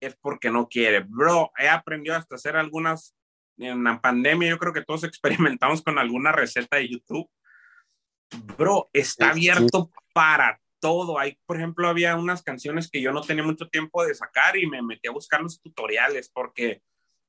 es 0.00 0.16
porque 0.16 0.50
no 0.50 0.68
quiere. 0.68 1.00
Bro, 1.00 1.52
he 1.58 1.68
aprendido 1.68 2.16
hasta 2.16 2.34
hacer 2.34 2.56
algunas, 2.56 3.14
en 3.58 3.84
la 3.84 4.00
pandemia 4.00 4.50
yo 4.50 4.58
creo 4.58 4.72
que 4.72 4.84
todos 4.84 5.04
experimentamos 5.04 5.82
con 5.82 5.98
alguna 5.98 6.32
receta 6.32 6.76
de 6.76 6.88
YouTube. 6.88 7.28
Bro, 8.56 8.90
está 8.92 9.30
abierto 9.30 9.90
para 10.12 10.60
todo. 10.80 11.18
Hay, 11.18 11.38
por 11.46 11.56
ejemplo, 11.56 11.88
había 11.88 12.16
unas 12.16 12.42
canciones 12.42 12.88
que 12.90 13.02
yo 13.02 13.12
no 13.12 13.22
tenía 13.22 13.42
mucho 13.42 13.68
tiempo 13.68 14.04
de 14.04 14.14
sacar 14.14 14.56
y 14.56 14.66
me 14.66 14.82
metí 14.82 15.08
a 15.08 15.12
buscar 15.12 15.40
los 15.40 15.60
tutoriales 15.60 16.30
porque 16.30 16.82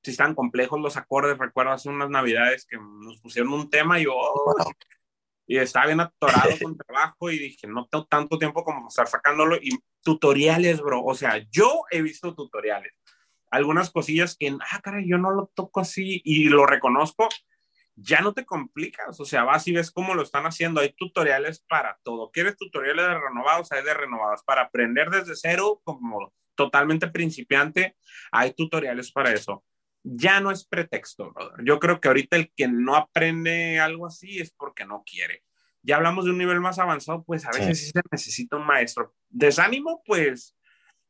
si 0.04 0.12
están 0.12 0.36
complejos 0.36 0.80
los 0.80 0.98
acordes. 0.98 1.38
Recuerdo 1.38 1.72
hace 1.72 1.90
unas 1.90 2.10
navidades 2.10 2.66
que 2.66 2.78
nos 2.78 3.20
pusieron 3.20 3.54
un 3.54 3.70
tema 3.70 4.00
y 4.00 4.06
yo, 4.06 4.14
y 5.52 5.58
estaba 5.58 5.88
bien 5.88 6.00
atorado 6.00 6.50
con 6.64 6.78
trabajo 6.78 7.30
y 7.30 7.38
dije, 7.38 7.68
no 7.68 7.86
tengo 7.86 8.06
tanto 8.06 8.40
tiempo 8.40 8.64
como 8.64 8.88
estar 8.88 9.06
sacándolo. 9.06 9.58
Y 9.58 9.78
tutoriales, 10.02 10.80
bro. 10.80 11.04
O 11.04 11.14
sea, 11.14 11.46
yo 11.52 11.84
he 11.92 12.02
visto 12.02 12.34
tutoriales. 12.34 12.94
Algunas 13.50 13.90
cosillas 13.90 14.38
que, 14.40 14.56
ah, 14.72 14.80
caray, 14.82 15.10
yo 15.10 15.18
no 15.18 15.30
lo 15.32 15.52
toco 15.54 15.82
así 15.82 16.22
y 16.24 16.46
lo 16.46 16.66
reconozco. 16.66 17.28
Ya 17.96 18.22
no 18.22 18.34
te 18.34 18.46
complicas, 18.46 19.20
o 19.20 19.26
sea, 19.26 19.44
vas 19.44 19.68
y 19.68 19.74
ves 19.74 19.92
cómo 19.92 20.16
lo 20.16 20.22
están 20.22 20.46
haciendo. 20.46 20.80
Hay 20.80 20.94
tutoriales 20.94 21.60
para 21.68 22.00
todo. 22.02 22.32
¿Quieres 22.32 22.56
tutoriales 22.56 23.06
de 23.06 23.20
renovados? 23.20 23.74
Hay 23.74 23.84
de 23.84 23.94
renovados. 23.94 24.44
Para 24.46 24.62
aprender 24.62 25.10
desde 25.10 25.36
cero, 25.36 25.82
como 25.84 26.34
totalmente 26.56 27.10
principiante, 27.10 27.98
hay 28.32 28.54
tutoriales 28.54 29.12
para 29.12 29.34
eso 29.34 29.66
ya 30.04 30.40
no 30.40 30.52
es 30.52 30.66
pretexto, 30.66 31.32
brother. 31.32 31.64
Yo 31.64 31.80
creo 31.80 32.00
que 32.00 32.08
ahorita 32.08 32.38
el 32.38 32.52
que 32.56 32.68
no 32.68 32.96
aprende 32.96 33.80
algo 33.80 34.08
así 34.08 34.40
es 34.40 34.52
porque 34.52 34.86
no 34.86 35.04
quiere. 35.06 35.44
Ya 35.84 35.96
hablamos 35.96 36.26
de 36.26 36.32
un 36.32 36.38
nivel 36.38 36.60
más 36.60 36.80
avanzado, 36.80 37.24
pues 37.24 37.46
a 37.46 37.52
veces 37.52 37.80
sí, 37.80 37.92
se 37.92 38.02
necesita 38.12 38.58
un 38.58 38.66
maestro. 38.66 39.14
Desánimo, 39.30 40.02
pues, 40.06 40.56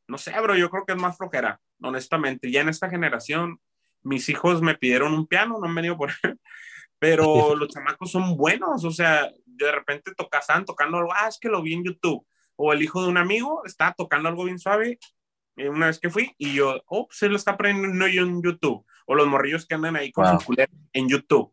no 0.08 0.18
sé, 0.18 0.32
bro, 0.40 0.56
yo 0.56 0.70
creo 0.70 0.84
que 0.86 0.92
es 0.92 0.98
más 0.98 1.16
flojera, 1.16 1.60
honestamente. 1.82 2.50
Ya 2.50 2.62
en 2.62 2.68
esta 2.68 2.88
generación, 2.88 3.60
mis 4.02 4.28
hijos 4.28 4.62
me 4.62 4.76
pidieron 4.76 5.12
un 5.14 5.26
piano, 5.26 5.58
no 5.58 5.66
han 5.66 5.74
venido 5.74 5.96
por 5.96 6.10
él, 6.22 6.40
pero 6.98 7.54
los 7.54 7.68
chamacos 7.68 8.10
son 8.10 8.36
buenos, 8.36 8.84
o 8.84 8.90
sea, 8.90 9.30
de 9.44 9.72
repente 9.72 10.12
tocas, 10.16 10.42
están 10.42 10.64
tocando 10.64 10.98
algo, 10.98 11.12
ah, 11.14 11.28
es 11.28 11.38
que 11.38 11.48
lo 11.48 11.62
vi 11.62 11.74
en 11.74 11.84
YouTube, 11.84 12.26
o 12.56 12.72
el 12.72 12.82
hijo 12.82 13.02
de 13.02 13.08
un 13.08 13.18
amigo 13.18 13.62
está 13.64 13.94
tocando 13.96 14.28
algo 14.28 14.44
bien 14.44 14.58
suave, 14.58 14.98
una 15.56 15.86
vez 15.86 15.98
que 15.98 16.10
fui 16.10 16.34
y 16.38 16.54
yo, 16.54 16.82
oh, 16.86 17.08
se 17.10 17.28
lo 17.28 17.36
está 17.36 17.52
aprendiendo 17.52 18.06
yo 18.08 18.22
en 18.22 18.42
YouTube. 18.42 18.84
O 19.06 19.14
los 19.14 19.26
morrillos 19.26 19.66
que 19.66 19.74
andan 19.74 19.96
ahí 19.96 20.12
con 20.12 20.26
su 20.38 20.46
culero 20.46 20.72
en 20.92 21.08
YouTube. 21.08 21.52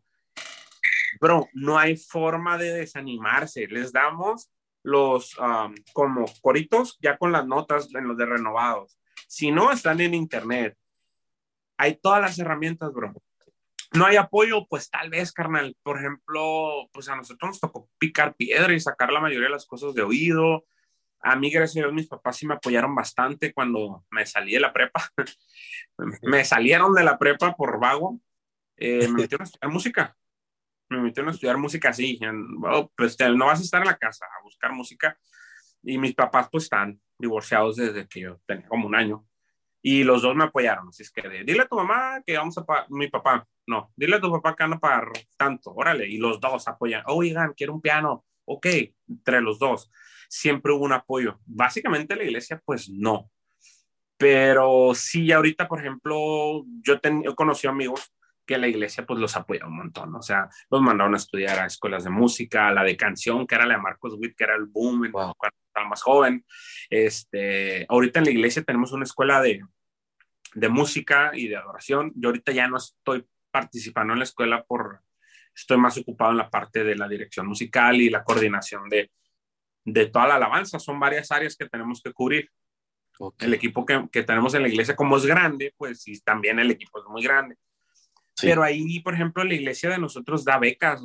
Bro, 1.20 1.48
no 1.52 1.78
hay 1.78 1.96
forma 1.96 2.56
de 2.56 2.72
desanimarse. 2.72 3.66
Les 3.66 3.92
damos 3.92 4.50
los 4.82 5.36
um, 5.38 5.74
como 5.92 6.24
coritos 6.40 6.96
ya 7.02 7.18
con 7.18 7.32
las 7.32 7.46
notas 7.46 7.92
en 7.94 8.06
los 8.06 8.16
de 8.16 8.26
renovados. 8.26 8.98
Si 9.26 9.50
no, 9.50 9.72
están 9.72 10.00
en 10.00 10.14
internet. 10.14 10.76
Hay 11.76 11.96
todas 11.96 12.20
las 12.20 12.38
herramientas, 12.38 12.92
bro. 12.92 13.12
No 13.92 14.06
hay 14.06 14.16
apoyo, 14.16 14.66
pues 14.68 14.88
tal 14.88 15.10
vez, 15.10 15.32
carnal. 15.32 15.76
Por 15.82 15.98
ejemplo, 15.98 16.88
pues 16.92 17.08
a 17.08 17.16
nosotros 17.16 17.50
nos 17.50 17.60
tocó 17.60 17.88
picar 17.98 18.34
piedra 18.36 18.72
y 18.72 18.80
sacar 18.80 19.12
la 19.12 19.20
mayoría 19.20 19.48
de 19.48 19.54
las 19.54 19.66
cosas 19.66 19.94
de 19.94 20.02
oído 20.02 20.64
a 21.22 21.36
mí, 21.36 21.50
gracias 21.50 21.76
a 21.76 21.86
Dios, 21.86 21.94
mis 21.94 22.06
papás 22.08 22.36
sí 22.36 22.46
me 22.46 22.54
apoyaron 22.54 22.94
bastante 22.94 23.52
cuando 23.52 24.04
me 24.10 24.24
salí 24.24 24.54
de 24.54 24.60
la 24.60 24.72
prepa. 24.72 25.02
me 26.22 26.44
salieron 26.44 26.94
de 26.94 27.04
la 27.04 27.18
prepa 27.18 27.54
por 27.54 27.78
vago. 27.78 28.20
Eh, 28.76 29.06
me 29.08 29.22
metieron 29.22 29.42
a 29.42 29.44
estudiar 29.44 29.70
música. 29.70 30.16
Me 30.88 30.98
metieron 31.00 31.28
a 31.28 31.32
estudiar 31.32 31.58
música 31.58 31.90
así. 31.90 32.18
Oh, 32.64 32.90
pues 32.96 33.16
no 33.34 33.46
vas 33.46 33.60
a 33.60 33.62
estar 33.62 33.82
en 33.82 33.88
la 33.88 33.96
casa 33.96 34.24
a 34.24 34.42
buscar 34.42 34.72
música. 34.72 35.18
Y 35.82 35.98
mis 35.98 36.14
papás 36.14 36.48
pues 36.50 36.64
están 36.64 37.00
divorciados 37.18 37.76
desde 37.76 38.06
que 38.08 38.20
yo 38.20 38.40
tenía 38.46 38.66
como 38.66 38.86
un 38.86 38.94
año. 38.94 39.26
Y 39.82 40.04
los 40.04 40.22
dos 40.22 40.34
me 40.34 40.44
apoyaron. 40.44 40.88
Así 40.88 41.02
es 41.02 41.10
que 41.10 41.22
dile 41.44 41.62
a 41.62 41.68
tu 41.68 41.76
mamá 41.76 42.22
que 42.24 42.36
vamos 42.36 42.56
a. 42.56 42.64
Mi 42.88 43.08
papá, 43.08 43.46
no, 43.66 43.92
dile 43.94 44.16
a 44.16 44.20
tu 44.20 44.30
papá 44.30 44.56
que 44.56 44.64
van 44.64 44.74
a 44.74 44.80
pagar 44.80 45.08
tanto. 45.36 45.72
Órale. 45.74 46.08
Y 46.08 46.16
los 46.16 46.40
dos 46.40 46.66
apoyan. 46.66 47.02
Oigan, 47.06 47.52
quiero 47.54 47.74
un 47.74 47.80
piano. 47.80 48.24
Ok, 48.46 48.66
entre 49.06 49.40
los 49.42 49.58
dos 49.58 49.90
siempre 50.30 50.72
hubo 50.72 50.84
un 50.84 50.92
apoyo. 50.92 51.40
Básicamente 51.44 52.16
la 52.16 52.24
iglesia, 52.24 52.62
pues 52.64 52.88
no. 52.88 53.30
Pero 54.16 54.92
sí, 54.94 55.32
ahorita, 55.32 55.66
por 55.66 55.80
ejemplo, 55.80 56.64
yo, 56.82 57.00
he 57.02 57.34
conocido 57.34 57.72
amigos 57.72 58.14
que 58.46 58.58
la 58.58 58.68
iglesia 58.68 59.06
pues 59.06 59.18
los 59.18 59.36
apoya 59.36 59.66
un 59.66 59.76
montón, 59.76 60.14
o 60.14 60.22
sea, 60.22 60.48
los 60.70 60.82
mandaron 60.82 61.14
a 61.14 61.18
estudiar 61.18 61.60
a 61.60 61.66
escuelas 61.66 62.02
de 62.04 62.10
música, 62.10 62.72
la 62.72 62.82
de 62.82 62.96
canción, 62.96 63.46
que 63.46 63.54
era 63.54 63.64
la 63.64 63.74
de 63.74 63.80
Marcos 63.80 64.14
Witt, 64.18 64.36
que 64.36 64.44
era 64.44 64.56
el 64.56 64.66
boom 64.66 65.10
cuando 65.10 65.36
estaba 65.66 65.88
más 65.88 66.02
joven. 66.02 66.44
Este, 66.88 67.86
ahorita 67.88 68.18
en 68.18 68.24
la 68.24 68.30
iglesia 68.32 68.62
tenemos 68.62 68.92
una 68.92 69.04
escuela 69.04 69.40
de, 69.40 69.64
de 70.54 70.68
música 70.68 71.30
y 71.32 71.48
de 71.48 71.56
adoración. 71.56 72.12
Yo 72.16 72.28
ahorita 72.28 72.52
ya 72.52 72.68
no 72.68 72.76
estoy 72.76 73.24
participando 73.50 74.12
en 74.12 74.18
la 74.18 74.24
escuela 74.24 74.64
por, 74.64 75.00
estoy 75.54 75.78
más 75.78 75.96
ocupado 75.98 76.32
en 76.32 76.38
la 76.38 76.50
parte 76.50 76.84
de 76.84 76.96
la 76.96 77.08
dirección 77.08 77.46
musical 77.46 78.00
y 78.00 78.10
la 78.10 78.24
coordinación 78.24 78.88
de, 78.88 79.10
de 79.84 80.06
toda 80.06 80.28
la 80.28 80.36
alabanza. 80.36 80.78
Son 80.78 80.98
varias 80.98 81.30
áreas 81.30 81.56
que 81.56 81.68
tenemos 81.68 82.02
que 82.02 82.12
cubrir. 82.12 82.50
El 83.38 83.52
equipo 83.52 83.84
que, 83.84 84.08
que, 84.10 84.22
tenemos 84.22 84.54
en 84.54 84.62
la 84.62 84.68
iglesia, 84.68 84.96
como 84.96 85.18
es 85.18 85.26
grande, 85.26 85.74
pues 85.76 86.02
sí, 86.02 86.18
también 86.20 86.58
el 86.58 86.70
equipo 86.70 87.00
es 87.00 87.04
muy 87.06 87.22
grande. 87.22 87.56
Pero 88.40 88.62
ahí, 88.62 89.00
por 89.00 89.14
ejemplo, 89.14 89.44
la 89.44 89.54
iglesia 89.54 89.90
de 89.90 89.98
nosotros 89.98 90.44
da 90.44 90.58
becas. 90.58 91.02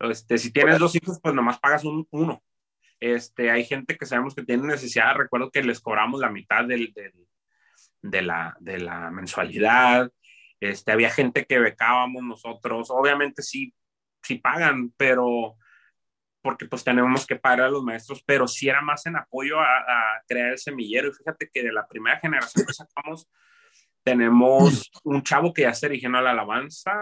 Este, 0.00 0.38
si 0.38 0.50
tienes 0.50 0.78
dos 0.78 0.94
hijos, 0.96 1.20
pues 1.22 1.34
nomás 1.34 1.58
pagas 1.58 1.84
un, 1.84 2.06
uno. 2.10 2.42
Este, 3.00 3.50
hay 3.50 3.64
gente 3.64 3.96
que 3.96 4.06
sabemos 4.06 4.34
que 4.34 4.44
tiene 4.44 4.66
necesidad. 4.66 5.14
Recuerdo 5.14 5.50
que 5.50 5.62
les 5.62 5.80
cobramos 5.80 6.20
la 6.20 6.30
mitad 6.30 6.64
del, 6.64 6.92
del, 6.94 7.12
de, 8.00 8.22
la, 8.22 8.56
de 8.60 8.78
la 8.78 9.10
mensualidad. 9.10 10.10
Este, 10.60 10.92
había 10.92 11.10
gente 11.10 11.44
que 11.44 11.58
becábamos 11.58 12.22
nosotros. 12.22 12.90
Obviamente 12.90 13.42
sí, 13.42 13.74
sí 14.22 14.36
pagan, 14.36 14.92
pero 14.96 15.56
porque 16.42 16.66
pues 16.66 16.84
tenemos 16.84 17.26
que 17.26 17.36
pagar 17.36 17.62
a 17.62 17.70
los 17.70 17.84
maestros, 17.84 18.22
pero 18.26 18.48
sí 18.48 18.68
era 18.68 18.82
más 18.82 19.06
en 19.06 19.16
apoyo 19.16 19.60
a, 19.60 19.64
a 19.64 20.22
crear 20.26 20.50
el 20.50 20.58
semillero. 20.58 21.08
Y 21.08 21.12
fíjate 21.12 21.50
que 21.52 21.62
de 21.62 21.72
la 21.72 21.86
primera 21.86 22.18
generación 22.18 22.66
que 22.66 22.72
sacamos, 22.72 23.30
tenemos 24.02 24.90
un 25.04 25.22
chavo 25.22 25.52
que 25.52 25.62
ya 25.62 25.74
se 25.74 25.86
erigió 25.86 26.08
a 26.14 26.20
la 26.20 26.32
alabanza, 26.32 26.92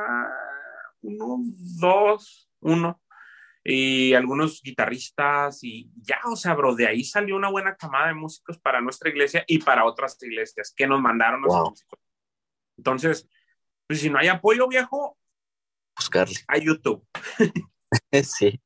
uno, 1.01 1.39
dos, 1.79 2.51
uno, 2.61 3.01
y 3.65 4.15
algunos 4.15 4.63
guitarristas, 4.63 5.63
y 5.63 5.91
ya, 5.97 6.21
o 6.31 6.37
sea, 6.37 6.55
bro, 6.55 6.75
de 6.75 6.87
ahí 6.87 7.05
salió 7.05 7.37
una 7.37 7.51
buena 7.51 7.77
camada 7.77 8.09
de 8.09 8.15
músicos 8.15 8.59
para 8.59 8.81
nuestra 8.81 9.11
iglesia 9.11 9.45
y 9.47 9.59
para 9.59 9.85
otras 9.85 10.23
iglesias 10.23 10.73
que 10.77 10.87
nos 10.87 11.01
mandaron 11.01 11.43
los 11.43 11.55
músicos. 11.55 11.99
Entonces, 12.77 13.29
pues 13.87 14.01
si 14.01 14.11
no 14.11 14.19
hay 14.19 14.29
apoyo, 14.29 14.69
viejo, 14.69 15.19
buscarle. 15.97 16.37
A 16.49 16.59
YouTube. 16.59 17.07
sí. 18.25 18.61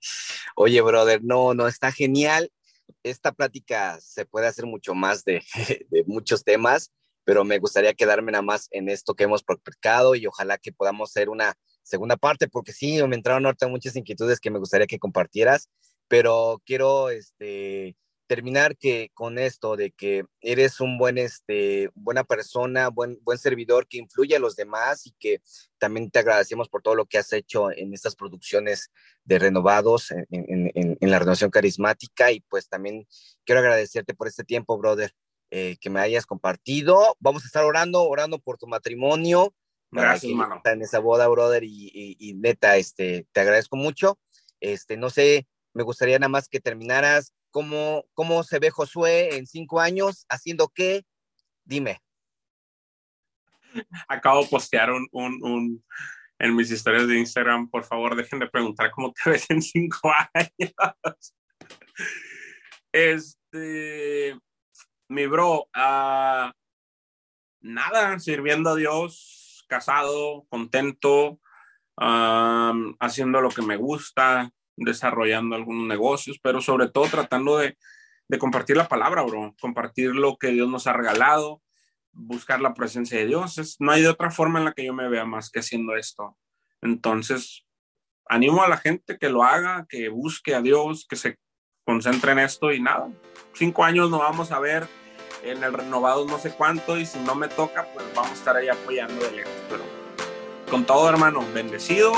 Oye, 0.57 0.81
brother, 0.81 1.23
no, 1.23 1.55
no, 1.55 1.69
está 1.69 1.93
genial. 1.93 2.51
Esta 3.03 3.33
plática 3.33 3.99
se 4.01 4.27
puede 4.27 4.47
hacer 4.47 4.67
mucho 4.67 4.95
más 4.95 5.25
de, 5.25 5.43
muchos 6.07 6.45
temas, 6.45 6.93
pero 7.25 7.45
me 7.45 7.59
gustaría 7.59 7.95
quedarme 7.95 8.33
nada 8.33 8.43
más 8.43 8.69
en 8.71 8.89
esto 8.89 9.15
que 9.15 9.25
hemos 9.25 9.43
practicado 9.43 10.15
y 10.15 10.27
ojalá 10.27 10.59
que 10.59 10.73
podamos 10.73 11.11
hacer 11.11 11.29
una 11.29 11.55
segunda 11.83 12.17
parte, 12.17 12.49
porque 12.49 12.73
sí, 12.73 13.03
me 13.07 13.17
entraron 13.17 13.45
ahorita 13.45 13.69
muchas 13.69 13.97
inquietudes 13.97 14.41
que 14.41 14.51
me 14.51 14.59
gustaría 14.59 14.87
que 14.87 14.99
compartieras, 14.99 15.69
pero 16.09 16.63
quiero 16.65 17.11
este, 17.11 17.97
terminar 18.35 18.77
que, 18.77 19.11
con 19.15 19.39
esto 19.39 19.77
de 19.77 19.93
que 19.93 20.25
eres 20.41 20.81
un 20.81 20.99
buen, 20.99 21.19
este, 21.19 21.89
buena 21.95 22.25
persona, 22.25 22.89
buen, 22.89 23.17
buen 23.23 23.39
servidor 23.39 23.87
que 23.87 23.99
influye 23.99 24.35
a 24.35 24.41
los 24.41 24.57
demás 24.57 25.07
y 25.07 25.13
que 25.21 25.41
también 25.79 26.11
te 26.11 26.19
agradecemos 26.19 26.69
por 26.69 26.83
todo 26.83 26.97
lo 26.97 27.07
que 27.07 27.19
has 27.19 27.33
hecho 27.33 27.71
en 27.71 27.95
estas 27.95 28.17
producciones 28.17 28.91
de 29.23 29.39
renovados, 29.39 30.11
en, 30.11 30.27
en, 30.31 30.99
en 31.01 31.11
la 31.11 31.21
renovación 31.21 31.51
carismática 31.51 32.33
y 32.33 32.41
pues 32.41 32.69
también 32.69 33.07
quiero 33.45 33.61
agradecerte 33.61 34.15
por 34.15 34.27
este 34.27 34.43
tiempo, 34.43 34.77
brother. 34.79 35.13
Eh, 35.51 35.77
que 35.81 35.89
me 35.89 36.01
hayas 36.01 36.27
compartido. 36.27 37.17
Vamos 37.21 37.45
a 37.45 37.47
estar 37.47 37.65
orando, 37.65 38.03
orando 38.03 38.41
por 38.41 38.59
tu 38.59 38.67
matrimonio. 38.67 39.55
Gracias, 39.93 40.29
hermano. 40.29 40.61
En 40.65 40.83
esa 40.83 40.99
boda, 40.99 41.29
brother, 41.29 41.63
y, 41.63 41.93
y, 41.95 42.17
y, 42.19 42.35
neta, 42.35 42.77
este, 42.77 43.29
te 43.31 43.41
agradezco 43.41 43.77
mucho. 43.77 44.19
Este, 44.59 44.97
no 44.97 45.11
sé, 45.11 45.47
me 45.75 45.83
gustaría 45.83 46.19
nada 46.19 46.29
más 46.29 46.49
que 46.49 46.61
terminaras. 46.61 47.35
¿Cómo, 47.51 48.05
cómo 48.15 48.43
se 48.43 48.59
ve 48.59 48.71
Josué 48.71 49.37
en 49.37 49.47
cinco 49.47 49.81
años? 49.81 50.25
¿Haciendo 50.29 50.69
qué? 50.69 51.05
Dime. 51.65 52.01
Acabo 54.09 54.43
de 54.43 54.49
postear 54.49 54.91
un, 54.91 55.09
un, 55.13 55.39
un, 55.43 55.85
en 56.39 56.57
mis 56.57 56.71
historias 56.71 57.07
de 57.09 57.19
Instagram. 57.19 57.69
Por 57.69 57.85
favor, 57.85 58.15
dejen 58.17 58.39
de 58.39 58.49
preguntar 58.49 58.91
cómo 58.91 59.13
te 59.13 59.31
ves 59.31 59.51
en 59.51 59.61
cinco 59.61 60.13
años. 60.33 61.35
Este, 62.93 64.39
mi 65.09 65.27
bro, 65.27 65.69
uh, 65.77 66.53
nada, 67.61 68.19
sirviendo 68.21 68.71
a 68.71 68.77
Dios, 68.77 69.65
casado, 69.69 70.47
contento, 70.49 71.41
um, 71.97 72.95
haciendo 73.01 73.41
lo 73.41 73.49
que 73.49 73.63
me 73.63 73.77
gusta, 73.77 74.51
desarrollando 74.77 75.55
algunos 75.55 75.87
negocios, 75.87 76.39
pero 76.43 76.61
sobre 76.61 76.89
todo 76.89 77.07
tratando 77.07 77.59
de, 77.59 77.77
compartir 78.39 78.77
la 78.77 78.89
palabra, 78.89 79.23
bro, 79.23 79.55
compartir 79.61 80.15
lo 80.15 80.37
que 80.37 80.49
Dios 80.49 80.69
nos 80.69 80.87
ha 80.87 80.93
regalado, 80.93 81.63
buscar 82.13 82.61
la 82.61 82.75
presencia 82.75 83.19
de 83.19 83.27
Dios. 83.27 83.77
No 83.79 83.93
hay 83.93 84.03
de 84.03 84.09
otra 84.09 84.31
forma 84.31 84.59
en 84.59 84.65
la 84.65 84.73
que 84.73 84.85
yo 84.85 84.93
me 84.93 85.09
vea 85.09 85.25
más 85.25 85.51
que 85.51 85.61
haciendo 85.61 85.95
esto. 85.95 86.37
Entonces, 86.83 87.65
animo 88.27 88.63
a 88.63 88.69
la 88.69 88.77
gente 88.77 89.19
que 89.19 89.29
lo 89.29 89.45
haga, 89.45 89.87
que 89.89 90.09
busque 90.09 90.55
a 90.55 90.63
Dios, 90.63 91.07
que 91.09 91.17
se 91.17 91.39
concentre 91.85 92.33
en 92.33 92.41
esto 92.41 92.73
y 92.73 92.81
nada. 92.81 93.09
Cinco 93.53 93.85
años 93.85 94.11
nos 94.11 94.21
vamos 94.21 94.51
a 94.51 94.59
ver 94.59 94.89
en 95.45 95.63
el 95.63 95.73
renovado 95.73 96.27
no 96.27 96.39
sé 96.39 96.51
cuánto 96.51 96.99
y 96.99 97.07
si 97.07 97.19
no 97.21 97.35
me 97.35 97.49
toca, 97.49 97.87
pues 97.93 98.07
vamos 98.15 98.33
a 98.33 98.35
estar 98.35 98.57
ahí 98.57 98.69
apoyando 98.69 99.23
de 99.25 99.31
lejos. 99.31 99.53
Pero 99.69 99.85
con 100.71 100.85
todo, 100.85 101.09
hermano, 101.09 101.45
bendecido 101.55 102.13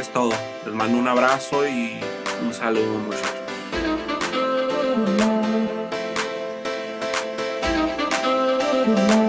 es 0.00 0.12
todo. 0.12 0.32
Les 0.64 0.74
mando 0.74 0.98
un 0.98 1.08
abrazo 1.08 1.66
y 1.66 2.00
un 2.42 2.52
saludo, 2.52 2.98
muchachos. 2.98 3.32